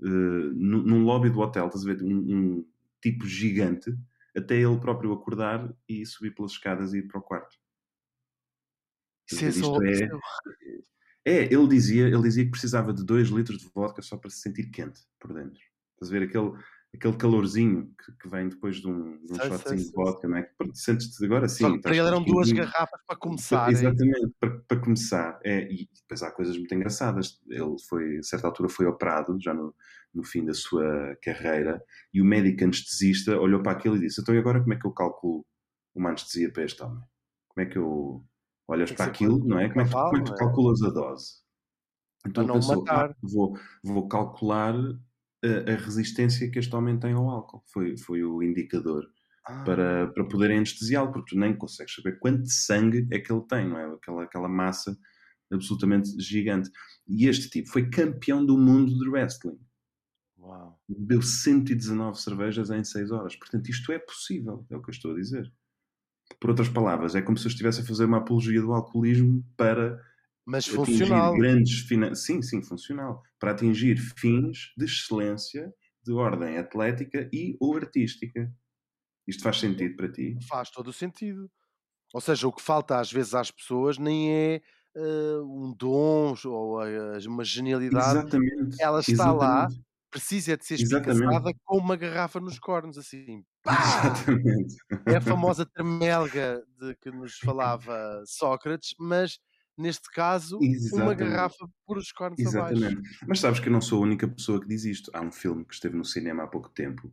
num, 0.00 0.82
num 0.82 1.04
lobby 1.04 1.28
do 1.28 1.40
hotel, 1.40 1.66
estás 1.66 1.84
a 1.84 1.92
ver? 1.92 2.02
Um, 2.02 2.16
um 2.16 2.66
tipo 3.02 3.26
gigante, 3.26 3.94
até 4.34 4.56
ele 4.56 4.80
próprio 4.80 5.12
acordar 5.12 5.70
e 5.86 6.06
subir 6.06 6.34
pelas 6.34 6.52
escadas 6.52 6.94
e 6.94 7.00
ir 7.00 7.06
para 7.06 7.20
o 7.20 7.22
quarto. 7.22 7.59
Isso 9.32 9.44
é 9.44 9.52
só. 9.52 9.76
é- 9.82 10.10
é- 11.24 11.52
ele 11.52 11.68
dizia, 11.68 12.06
ele 12.08 12.22
dizia 12.22 12.44
que 12.44 12.50
precisava 12.50 12.92
de 12.92 13.04
2 13.04 13.28
litros 13.28 13.58
de 13.58 13.68
vodka 13.74 14.02
só 14.02 14.16
para 14.16 14.30
se 14.30 14.40
sentir 14.40 14.70
quente 14.70 15.00
por 15.18 15.32
dentro. 15.32 15.60
Estás 15.94 16.10
a 16.10 16.18
ver 16.18 16.22
aquele, 16.28 16.52
aquele 16.94 17.16
calorzinho 17.16 17.92
que, 18.04 18.12
que 18.16 18.28
vem 18.28 18.48
depois 18.48 18.76
de 18.76 18.88
um, 18.88 19.18
de 19.24 19.32
um 19.32 19.36
Sei, 19.36 19.48
shotzinho 19.48 19.62
sei, 19.68 19.76
de 19.78 19.84
sei, 19.84 19.92
vodka, 19.94 20.28
não 20.28 20.36
é? 20.38 20.50
Sentes-te 20.74 21.24
agora 21.24 21.48
sim. 21.48 21.64
Só 21.64 21.78
para 21.80 21.96
ele 21.96 22.06
eram 22.08 22.22
duas 22.24 22.50
garrafas 22.50 23.00
para 23.06 23.16
Pa- 23.16 23.16
começar. 23.16 23.68
é 23.68 23.72
Exatamente, 23.72 24.34
para, 24.40 24.58
para 24.60 24.80
começar. 24.80 25.40
É, 25.44 25.70
e 25.70 25.88
depois 26.02 26.22
há 26.22 26.30
coisas 26.30 26.56
muito 26.56 26.74
engraçadas. 26.74 27.38
Ele 27.48 27.76
foi, 27.88 28.18
a 28.18 28.22
certa 28.22 28.46
altura, 28.46 28.68
foi 28.70 28.86
operado, 28.86 29.36
já 29.40 29.52
no, 29.52 29.74
no 30.14 30.24
fim 30.24 30.44
da 30.44 30.54
sua 30.54 31.16
carreira, 31.22 31.82
e 32.14 32.22
o 32.22 32.24
médico 32.24 32.64
anestesista 32.64 33.38
olhou 33.38 33.62
para 33.62 33.72
aquilo 33.72 33.96
e 33.96 34.00
disse: 34.00 34.20
Então, 34.22 34.34
e 34.34 34.38
agora 34.38 34.60
como 34.60 34.72
é 34.72 34.78
que 34.78 34.86
eu 34.86 34.92
calculo 34.92 35.44
uma 35.94 36.08
anestesia 36.08 36.50
para 36.50 36.64
este 36.64 36.82
homem? 36.82 37.02
Como 37.48 37.66
é 37.66 37.70
que 37.70 37.76
eu. 37.76 38.24
Olhas 38.70 38.92
para 38.92 39.06
aquilo, 39.06 39.38
não 39.46 39.58
é? 39.58 39.68
Como 39.68 39.80
é 39.80 39.84
que, 39.84 39.90
é 39.90 40.22
tu 40.24 40.28
não 40.30 40.34
é? 40.34 40.38
calculas 40.38 40.82
a 40.82 40.90
dose? 40.90 41.40
Então 42.26 42.44
Para 42.44 42.54
pensou. 42.54 42.84
"Ah, 42.88 43.14
vou, 43.22 43.58
vou 43.82 44.08
calcular 44.08 44.74
a, 45.44 45.72
a 45.72 45.76
resistência 45.76 46.50
que 46.50 46.58
este 46.58 46.74
homem 46.74 46.98
tem 46.98 47.12
ao 47.12 47.28
álcool. 47.28 47.62
Foi, 47.72 47.96
foi 47.98 48.22
o 48.24 48.42
indicador 48.42 49.04
Ah, 49.46 49.64
para, 49.64 50.08
para 50.12 50.24
poderem 50.28 50.58
anestesiá-lo, 50.58 51.12
porque 51.12 51.34
tu 51.34 51.38
nem 51.38 51.56
consegues 51.56 51.94
saber 51.94 52.18
quanto 52.18 52.48
sangue 52.48 53.08
é 53.10 53.18
que 53.18 53.32
ele 53.32 53.46
tem, 53.48 53.68
não 53.68 53.78
é? 53.78 53.86
Aquela, 53.94 54.24
aquela 54.24 54.48
massa 54.48 54.96
absolutamente 55.52 56.10
gigante. 56.20 56.70
E 57.08 57.26
este 57.26 57.48
tipo 57.50 57.68
foi 57.70 57.90
campeão 57.90 58.44
do 58.44 58.56
mundo 58.58 58.96
de 58.98 59.08
wrestling. 59.08 59.58
Uau. 60.38 60.78
Bebeu 60.88 61.22
119 61.22 62.20
cervejas 62.20 62.70
em 62.70 62.84
6 62.84 63.10
horas. 63.10 63.36
Portanto, 63.36 63.68
isto 63.68 63.92
é 63.92 63.98
possível, 63.98 64.66
é 64.70 64.76
o 64.76 64.82
que 64.82 64.90
eu 64.90 64.92
estou 64.92 65.12
a 65.12 65.14
dizer. 65.14 65.52
Por 66.38 66.50
outras 66.50 66.68
palavras, 66.68 67.14
é 67.14 67.22
como 67.22 67.36
se 67.36 67.46
eu 67.46 67.50
estivesse 67.50 67.80
a 67.80 67.84
fazer 67.84 68.04
uma 68.04 68.18
apologia 68.18 68.60
do 68.60 68.72
alcoolismo 68.72 69.44
para 69.56 70.00
Mas 70.46 70.64
atingir 70.68 70.76
funcional. 70.76 71.34
grandes 71.34 71.80
fina... 71.80 72.14
sim, 72.14 72.42
sim, 72.42 72.62
funcional, 72.62 73.22
para 73.38 73.52
atingir 73.52 73.96
fins 73.96 74.72
de 74.76 74.84
excelência 74.84 75.72
de 76.04 76.12
ordem 76.12 76.56
atlética 76.56 77.28
e 77.32 77.56
ou 77.60 77.76
artística. 77.76 78.52
Isto 79.26 79.42
faz 79.42 79.58
sentido 79.58 79.96
para 79.96 80.10
ti? 80.10 80.36
Faz 80.48 80.70
todo 80.70 80.88
o 80.88 80.92
sentido. 80.92 81.50
Ou 82.12 82.20
seja, 82.20 82.48
o 82.48 82.52
que 82.52 82.62
falta 82.62 82.98
às 82.98 83.12
vezes 83.12 83.34
às 83.34 83.50
pessoas 83.50 83.98
nem 83.98 84.32
é 84.32 84.62
eh, 84.96 85.38
um 85.42 85.72
dom 85.72 86.34
ou 86.44 86.84
eh, 86.84 87.18
uma 87.26 87.44
genialidade. 87.44 88.18
Exatamente. 88.18 88.82
Ela 88.82 89.00
está 89.00 89.32
lá, 89.32 89.66
exatamente, 89.66 89.84
precisa 90.10 90.52
é 90.52 90.56
de 90.56 90.66
ser 90.66 90.74
espicaçada 90.74 91.52
com 91.64 91.78
uma 91.78 91.96
garrafa 91.96 92.40
nos 92.40 92.58
cornos, 92.58 92.98
assim. 92.98 93.44
Pá! 93.62 93.72
Exatamente. 94.06 94.76
É 95.06 95.16
a 95.16 95.20
famosa 95.20 95.66
tremelga 95.66 96.62
de 96.78 96.94
que 96.96 97.10
nos 97.10 97.38
falava 97.38 98.22
Sócrates, 98.26 98.94
mas 98.98 99.38
neste 99.76 100.10
caso, 100.10 100.58
uma 100.58 100.66
Exatamente. 100.66 101.18
garrafa 101.18 101.68
por 101.86 101.98
os 101.98 102.12
cornos 102.12 102.38
abaixo. 102.54 102.74
Exatamente. 102.74 103.18
Mas 103.26 103.40
sabes 103.40 103.60
que 103.60 103.68
eu 103.68 103.72
não 103.72 103.80
sou 103.80 104.00
a 104.02 104.06
única 104.06 104.28
pessoa 104.28 104.60
que 104.60 104.68
diz 104.68 104.84
isto. 104.84 105.10
Há 105.14 105.20
um 105.20 105.32
filme 105.32 105.64
que 105.64 105.74
esteve 105.74 105.96
no 105.96 106.04
cinema 106.04 106.44
há 106.44 106.46
pouco 106.46 106.68
tempo, 106.70 107.12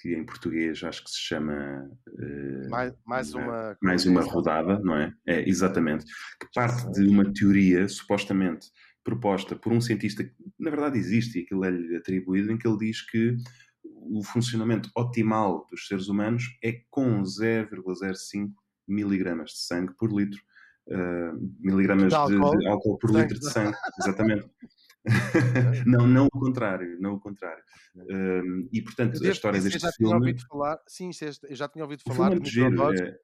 que 0.00 0.14
em 0.14 0.24
português 0.24 0.82
acho 0.82 1.04
que 1.04 1.10
se 1.10 1.20
chama 1.20 1.88
eh, 2.18 2.68
Mais, 2.68 2.94
mais 3.04 3.34
é? 3.34 3.38
uma. 3.38 3.76
mais 3.82 4.06
uma 4.06 4.22
rodada, 4.22 4.78
não 4.80 4.96
é? 4.96 5.12
É, 5.26 5.48
exatamente. 5.48 6.04
Que 6.40 6.48
parte 6.54 6.90
de 6.92 7.06
uma 7.06 7.32
teoria 7.32 7.88
supostamente 7.88 8.68
proposta 9.02 9.54
por 9.54 9.72
um 9.72 9.80
cientista 9.80 10.24
que, 10.24 10.32
na 10.58 10.70
verdade, 10.70 10.98
existe 10.98 11.38
e 11.38 11.42
aquilo 11.42 11.64
é-lhe 11.64 11.96
atribuído, 11.96 12.50
em 12.50 12.56
que 12.56 12.66
ele 12.66 12.78
diz 12.78 13.02
que 13.02 13.36
o 14.10 14.22
funcionamento 14.22 14.90
optimal 14.96 15.66
dos 15.70 15.86
seres 15.86 16.08
humanos 16.08 16.44
é 16.62 16.80
com 16.90 17.22
0,05 17.22 18.50
miligramas 18.86 19.50
de 19.50 19.58
sangue 19.58 19.94
por 19.96 20.12
litro, 20.12 20.40
eh, 20.88 21.32
miligramas 21.60 22.08
De 22.10 22.14
álcool. 22.14 22.58
de 22.58 22.66
álcool 22.66 22.98
por 22.98 23.10
litro 23.10 23.38
de 23.38 23.50
sangue, 23.50 23.76
exatamente. 23.98 24.48
não, 25.86 26.06
não 26.06 26.26
o 26.26 26.30
contrário, 26.30 26.98
não 27.00 27.14
o 27.14 27.20
contrário. 27.20 27.62
Um, 27.96 28.68
e 28.72 28.82
portanto, 28.82 29.22
Eu 29.22 29.28
a 29.28 29.32
história 29.32 29.60
deste 29.60 29.78
já 29.78 29.90
tinha 29.92 30.08
filme, 30.10 30.14
ouvido 30.30 30.46
falar, 30.48 30.78
sim, 30.88 31.10
já 31.50 31.68
tinha 31.68 31.84
ouvido 31.84 32.00
o 32.06 32.14
falar 32.14 32.30
filme 32.30 32.36
é 32.36 32.40
muito 32.40 32.50
giro, 32.50 32.92
é- 32.92 33.18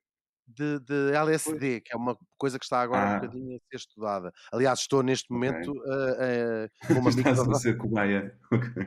de, 0.57 0.81
de 0.81 1.13
LSD, 1.15 1.81
que 1.81 1.93
é 1.93 1.97
uma 1.97 2.17
coisa 2.39 2.59
que 2.59 2.65
está 2.65 2.81
agora 2.81 3.01
um 3.01 3.09
Ah. 3.13 3.15
bocadinho 3.21 3.57
a 3.57 3.59
ser 3.71 3.77
estudada. 3.77 4.33
Aliás, 4.53 4.81
estou 4.81 5.03
neste 5.03 5.31
momento 5.33 5.73
eh, 5.87 6.69
eh, 6.81 6.87
com 6.87 7.01
uma 7.01 7.11
estás 7.11 7.39
a 7.41 7.55
ser 7.55 7.77
cobaia. 7.77 8.37
Ok. 8.53 8.87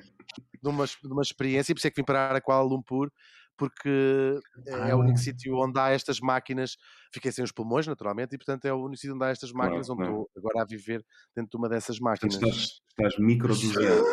de 0.63 0.69
uma, 0.69 0.85
de 0.85 1.07
uma 1.11 1.21
experiência, 1.21 1.71
e 1.71 1.75
por 1.75 1.79
isso 1.79 1.87
é 1.87 1.91
que 1.91 2.01
vim 2.01 2.05
parar 2.05 2.35
a 2.35 2.41
Kuala 2.41 2.63
Lumpur, 2.63 3.11
porque 3.57 4.39
é 4.65 4.89
é 4.89 4.95
o 4.95 4.99
único 4.99 5.19
Ah. 5.19 5.21
sítio 5.21 5.55
onde 5.57 5.79
há 5.79 5.89
estas 5.91 6.19
máquinas. 6.19 6.75
Fiquei 7.13 7.31
sem 7.31 7.43
os 7.43 7.51
pulmões, 7.51 7.85
naturalmente, 7.85 8.33
e 8.33 8.37
portanto 8.37 8.65
é 8.65 8.73
o 8.73 8.77
único 8.77 8.97
sítio 8.97 9.15
onde 9.15 9.25
há 9.25 9.29
estas 9.29 9.51
Claro, 9.51 9.67
máquinas, 9.69 9.89
onde 9.89 9.97
claro. 10.03 10.21
estou 10.23 10.29
agora 10.37 10.61
a 10.63 10.65
viver 10.65 11.05
dentro 11.35 11.51
de 11.51 11.57
uma 11.57 11.69
dessas 11.69 11.99
Portanto, 11.99 12.31
máquinas. 12.33 12.55
estás, 12.55 12.81
estás 12.89 13.17
microdoseado 13.19 14.03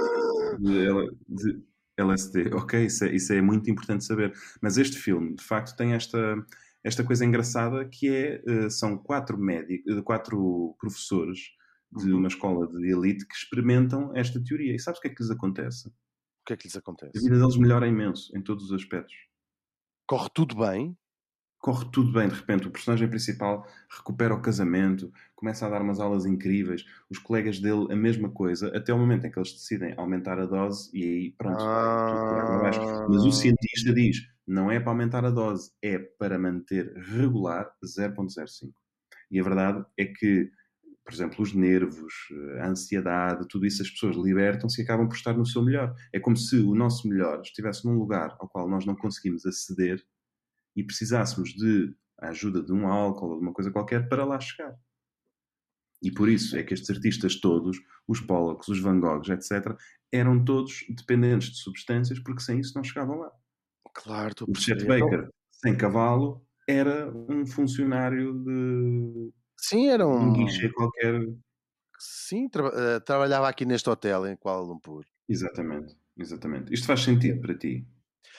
de, 0.59 1.11
de 1.29 1.65
LSD. 1.97 2.55
Ok, 2.55 2.85
isso 2.85 3.05
é, 3.05 3.15
isso 3.15 3.33
é 3.33 3.41
muito 3.41 3.71
importante 3.71 4.05
saber. 4.05 4.33
Mas 4.61 4.77
este 4.77 4.99
filme, 4.99 5.35
de 5.37 5.43
facto, 5.45 5.75
tem 5.77 5.95
esta, 5.95 6.19
esta 6.85 7.05
coisa 7.05 7.25
engraçada 7.25 7.89
que 7.89 8.09
é, 8.09 8.43
eh, 8.47 8.71
são 8.71 8.97
quatro 8.99 9.39
médicos, 9.39 10.01
quatro 10.05 10.77
professores 10.79 11.41
de 11.93 12.13
Uhum. 12.13 12.15
uma 12.15 12.29
escola 12.29 12.67
de 12.69 12.91
elite 12.93 13.27
que 13.27 13.35
experimentam 13.35 14.13
esta 14.17 14.43
teoria. 14.43 14.75
E 14.75 14.79
sabes 14.79 14.99
o 14.99 15.03
que 15.03 15.09
é 15.09 15.15
que 15.15 15.23
lhes 15.23 15.31
acontece? 15.31 15.89
O 15.89 16.45
que 16.47 16.53
é 16.53 16.57
que 16.59 16.67
lhes 16.67 16.77
A 17.17 17.21
acontece? 17.21 17.25
vida 17.25 17.39
deles 17.39 17.57
melhora 17.57 17.87
imenso, 17.87 18.37
em 18.37 18.43
todos 18.43 18.65
os 18.65 18.73
aspectos. 18.73 19.15
Corre 20.07 20.29
tudo 20.35 20.55
bem, 20.57 20.95
corre 21.59 21.91
tudo 21.93 22.13
bem, 22.13 22.29
de 22.29 22.35
repente 22.35 22.67
o 22.69 22.71
personagem 22.71 23.09
principal 23.09 23.67
recupera 23.91 24.35
o 24.35 24.41
casamento, 24.43 25.13
começa 25.35 25.67
a 25.67 25.71
dar 25.71 25.83
umas 25.83 26.01
aulas 26.01 26.25
incríveis, 26.27 26.85
os 27.11 27.19
colegas 27.19 27.61
dele 27.61 27.87
a 27.93 27.97
mesma 27.97 28.31
coisa, 28.31 28.75
até 28.77 28.93
o 28.95 28.99
momento 28.99 29.27
em 29.27 29.31
que 29.31 29.39
eles 29.39 29.53
decidem 29.53 29.95
aumentar 29.99 30.39
a 30.41 30.47
dose 30.47 30.91
e 30.97 31.03
aí 31.05 31.33
pronto, 31.37 31.65
vai 32.31 32.43
tudo 32.47 32.59
abaixo. 32.59 32.81
Mas 33.07 33.25
o 33.25 33.33
Ah. 33.33 33.33
cientista 33.33 33.93
diz, 33.95 34.19
não 34.51 34.71
é 34.71 34.81
para 34.81 34.91
aumentar 34.91 35.25
a 35.25 35.31
dose, 35.31 35.71
é 35.81 35.99
para 35.99 36.39
manter 36.39 36.93
regular 36.97 37.73
0.05. 37.85 38.73
E 39.31 39.39
a 39.39 39.45
verdade 39.45 39.85
é 39.97 40.05
que, 40.05 40.51
por 41.05 41.15
exemplo, 41.15 41.41
os 41.41 41.55
nervos, 41.55 42.13
a 42.61 42.67
ansiedade, 42.67 43.47
tudo 43.49 43.65
isso 43.65 43.81
as 43.81 43.89
pessoas 43.89 44.17
libertam-se 44.17 44.81
e 44.81 44.85
acabam 44.85 45.09
por 45.09 45.15
estar 45.15 45.35
no 45.35 45.47
seu 45.47 45.63
melhor. 45.63 45.95
É 46.13 46.19
como 46.19 46.37
se 46.37 46.57
o 46.57 46.75
nosso 46.75 47.09
melhor 47.09 47.41
estivesse 47.43 47.87
num 47.87 47.97
lugar 47.97 48.37
ao 48.41 48.49
qual 48.49 48.69
nós 48.69 48.85
não 48.85 48.97
conseguimos 48.97 49.47
aceder 49.47 50.05
e 50.75 50.83
precisássemos 50.83 51.51
de 51.51 51.95
ajuda 52.19 52.61
de 52.61 52.73
um 52.73 52.89
álcool 52.89 53.31
ou 53.31 53.37
de 53.37 53.43
uma 53.43 53.53
coisa 53.53 53.71
qualquer 53.71 54.09
para 54.09 54.25
lá 54.25 54.41
chegar. 54.41 54.75
E 56.03 56.11
por 56.11 56.29
isso 56.29 56.57
é 56.57 56.65
que 56.65 56.75
estes 56.75 56.91
artistas 56.91 57.37
todos, 57.37 57.79
os 58.09 58.21
Pollocks, 58.21 58.67
os 58.67 58.81
Van 58.81 58.99
Goghs, 58.99 59.29
etc., 59.29 59.77
eram 60.13 60.45
todos 60.45 60.85
dependentes 60.89 61.51
de 61.51 61.59
substâncias 61.59 62.19
porque 62.19 62.43
sem 62.43 62.59
isso 62.59 62.75
não 62.75 62.83
chegavam 62.83 63.19
lá. 63.19 63.31
Claro, 63.95 64.31
estou 64.31 64.47
a 64.49 64.51
O 64.51 64.55
Chet 64.55 64.75
perceber. 64.79 64.97
Então, 64.97 65.11
Baker, 65.11 65.31
sem 65.51 65.77
cavalo, 65.77 66.47
era 66.69 67.11
um 67.29 67.47
funcionário 67.47 68.33
de 68.45 69.33
sim, 69.59 69.89
era 69.89 70.07
um 70.07 70.29
um. 70.29 70.33
guichê 70.33 70.69
qualquer. 70.73 71.21
Sim, 71.99 72.49
traba- 72.49 72.73
eh, 72.75 73.01
trabalhava 73.01 73.49
aqui 73.49 73.65
neste 73.67 73.89
hotel 73.91 74.27
em 74.27 74.37
Kuala 74.37 74.63
Lumpur. 74.63 75.05
Exatamente, 75.29 75.97
exatamente. 76.17 76.73
Isto 76.73 76.87
faz 76.87 77.01
sentido 77.01 77.41
para 77.41 77.57
ti. 77.59 77.87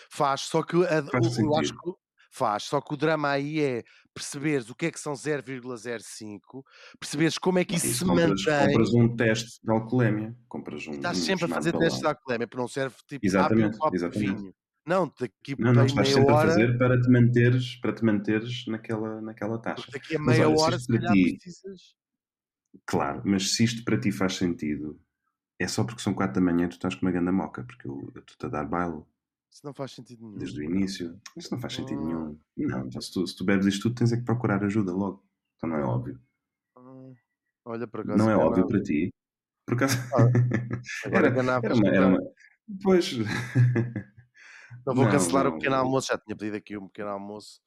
Faz, 0.10 0.42
só 0.42 0.64
que 0.64 0.76
a- 0.86 1.04
Faz 1.04 1.38
o- 1.38 1.42
eu 1.42 1.56
acho 1.56 1.74
que 1.74 1.92
faz, 2.32 2.64
só 2.64 2.82
que 2.82 2.94
o 2.94 2.98
drama 2.98 3.30
aí 3.30 3.60
é 3.62 3.84
perceberes 4.14 4.70
o 4.70 4.76
que 4.76 4.88
é 4.88 4.92
que 4.92 5.00
são 5.00 5.16
0,05, 5.16 6.66
perceberes 7.00 7.38
como 7.38 7.60
é 7.60 7.66
que 7.66 7.76
isso 7.76 7.88
Isso 7.88 8.00
se 8.00 8.06
compras, 8.06 8.30
mantém. 8.30 8.68
compras 8.68 8.94
um 8.94 9.16
teste 9.16 9.60
de 9.64 9.72
alcoolemia, 9.72 10.36
compras 10.48 10.88
um, 10.88 10.92
Estás 10.92 11.18
um 11.18 11.22
sempre 11.22 11.46
a 11.46 11.48
fazer 11.50 11.72
testes 11.78 12.00
de 12.02 12.08
alcoolemia, 12.08 12.48
porque 12.48 12.62
não 12.62 12.68
serve 12.68 12.96
tipo 13.08 13.26
Exatamente, 13.26 13.78
exatamente. 13.94 14.20
vinho. 14.36 14.56
Não, 14.86 15.12
daqui 15.20 15.56
Não, 15.58 15.74
não, 15.74 15.86
estás 15.86 15.94
meia 15.94 16.14
sempre 16.16 16.32
a 16.32 16.36
hora, 16.36 16.48
fazer 16.50 16.78
para 16.78 17.02
te 17.02 17.10
manteres, 17.10 17.76
para 17.78 17.94
te 17.94 18.04
manteres 18.04 18.66
naquela, 18.68 19.22
naquela 19.22 19.60
taxa. 19.62 19.86
porque 19.86 19.92
daqui 20.00 20.16
a 20.16 20.20
Mas 20.20 20.38
meia 20.38 20.48
olha, 20.48 20.58
se 20.58 20.64
hora 20.64 20.80
se 20.80 20.88
para 20.88 21.00
calhar 21.00 21.14
ti, 21.14 21.24
precisas. 21.34 21.96
claro, 22.86 23.22
mas 23.26 23.52
se 23.56 23.64
isto 23.64 23.84
para 23.84 24.00
ti 24.00 24.12
faz 24.12 24.36
sentido, 24.36 25.00
é 25.60 25.68
só 25.68 25.84
porque 25.86 26.02
são 26.02 26.14
quatro 26.14 26.36
da 26.36 26.42
manhã 26.42 26.66
e 26.66 26.70
tu 26.70 26.74
estás 26.74 26.96
com 26.96 27.06
uma 27.06 27.12
ganda 27.12 27.32
moca, 27.32 27.64
porque 27.64 27.88
eu 27.88 28.12
eu 28.16 28.22
estou-te 28.22 28.46
a 28.48 28.50
dar 28.50 28.66
baile 28.66 29.04
Isso 29.52 29.66
não 29.66 29.74
faz 29.74 29.92
sentido 29.92 30.22
nenhum. 30.26 30.40
desde 30.40 30.60
o 30.62 30.64
início. 30.64 31.20
Isso 31.36 31.54
não 31.54 31.60
faz 31.60 31.74
sentido 31.74 32.02
Ah. 32.02 32.06
nenhum. 32.06 32.40
Não, 32.58 32.86
então 32.88 33.02
se 33.02 33.12
tu, 33.14 33.26
se 33.28 33.36
tu 33.36 33.44
bebes 33.44 33.66
isto 33.68 33.84
tudo, 33.84 33.96
tens 33.96 34.12
é 34.14 34.18
que 34.18 34.24
procurar 34.24 34.64
ajuda 34.64 34.94
logo. 34.94 35.24
Então 35.58 35.70
não 35.70 35.78
é 35.78 35.84
óbvio. 35.84 36.20
Ah, 36.76 37.12
Olha, 37.66 37.88
por 37.88 38.02
acaso. 38.02 38.18
Não 38.18 38.32
é 38.32 38.36
óbvio 38.36 38.68
para 38.68 38.82
ti. 38.82 39.14
Por 39.66 39.76
acaso. 39.76 39.98
Agora 41.06 41.28
era, 41.28 41.40
era, 41.64 41.76
uma, 41.76 41.88
era 41.90 42.08
uma. 42.08 42.20
Pois. 42.84 43.12
Não 44.86 44.94
vou 44.96 45.06
Não, 45.06 45.12
cancelar 45.12 45.48
o 45.48 45.52
não. 45.52 45.58
pequeno 45.58 45.76
almoço, 45.76 46.08
já 46.08 46.18
tinha 46.18 46.36
pedido 46.36 46.58
aqui 46.58 46.78
um 46.78 46.88
pequeno 46.88 47.10
almoço 47.10 47.62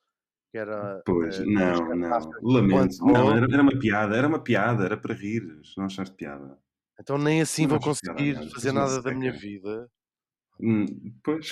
que 0.50 0.58
era. 0.58 1.02
Pois, 1.04 1.38
eh, 1.38 1.44
não, 1.46 1.96
não. 1.96 2.30
Lamento. 2.42 3.04
Não, 3.04 3.30
era, 3.32 3.46
era 3.50 3.62
uma 3.62 3.78
piada, 3.78 4.16
era 4.16 4.28
uma 4.28 4.38
piada, 4.38 4.84
era 4.84 4.96
para 4.96 5.14
rir. 5.14 5.42
Não 5.76 5.86
achaste 5.86 6.14
piada. 6.14 6.58
Então 7.00 7.18
nem 7.18 7.40
assim 7.40 7.66
vou 7.66 7.78
Não 7.78 7.80
piada, 7.80 7.94
conseguir 7.94 8.34
não, 8.34 8.50
fazer 8.50 8.72
nada 8.72 9.02
da 9.02 9.12
minha 9.12 9.32
vida. 9.32 9.90
Hum, 10.60 10.86
pois. 11.22 11.50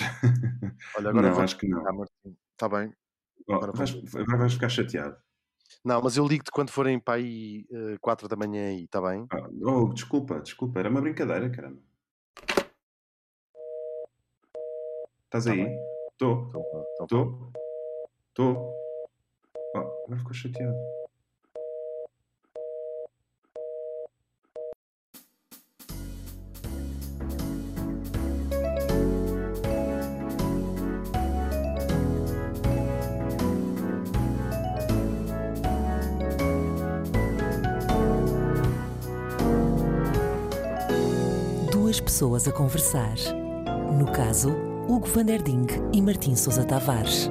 Olha, 0.97 1.09
agora 1.09 1.27
não, 1.27 1.33
vou 1.33 1.43
acho 1.43 1.57
que 1.57 1.67
não. 1.67 1.83
Está 2.53 2.69
bem. 2.69 2.93
Oh, 3.47 3.55
agora 3.55 3.73
vais, 3.73 3.91
vou- 3.91 4.25
vais 4.25 4.53
ficar 4.53 4.69
chateado. 4.69 5.17
Não, 5.83 6.01
mas 6.01 6.15
eu 6.15 6.25
ligo-te 6.25 6.51
quando 6.51 6.69
forem 6.71 6.97
para 6.99 7.15
aí 7.15 7.65
4 7.99 8.27
da 8.29 8.35
manhã 8.37 8.69
aí, 8.69 8.85
está 8.85 9.01
bem? 9.01 9.27
Ah, 9.31 9.49
oh, 9.65 9.91
desculpa, 9.93 10.39
desculpa, 10.39 10.79
era 10.79 10.89
uma 10.89 11.01
brincadeira, 11.01 11.49
caramba. 11.49 11.81
Estás 15.35 15.45
Tá 15.45 15.51
aí? 15.51 15.79
Estou, 16.11 16.45
estou, 17.01 17.51
estou. 18.29 18.73
Agora 19.75 20.19
ficou 20.19 20.31
chateado. 20.31 20.77
Duas 41.71 41.99
pessoas 41.99 42.47
a 42.47 42.51
conversar. 42.51 43.15
No 43.97 44.11
caso, 44.11 44.72
Hugo 44.87 45.07
van 45.07 45.25
der 45.25 45.41
Ding 45.41 45.69
e 45.91 46.01
Martim 46.01 46.35
Sousa 46.35 46.65
Tavares. 46.65 47.29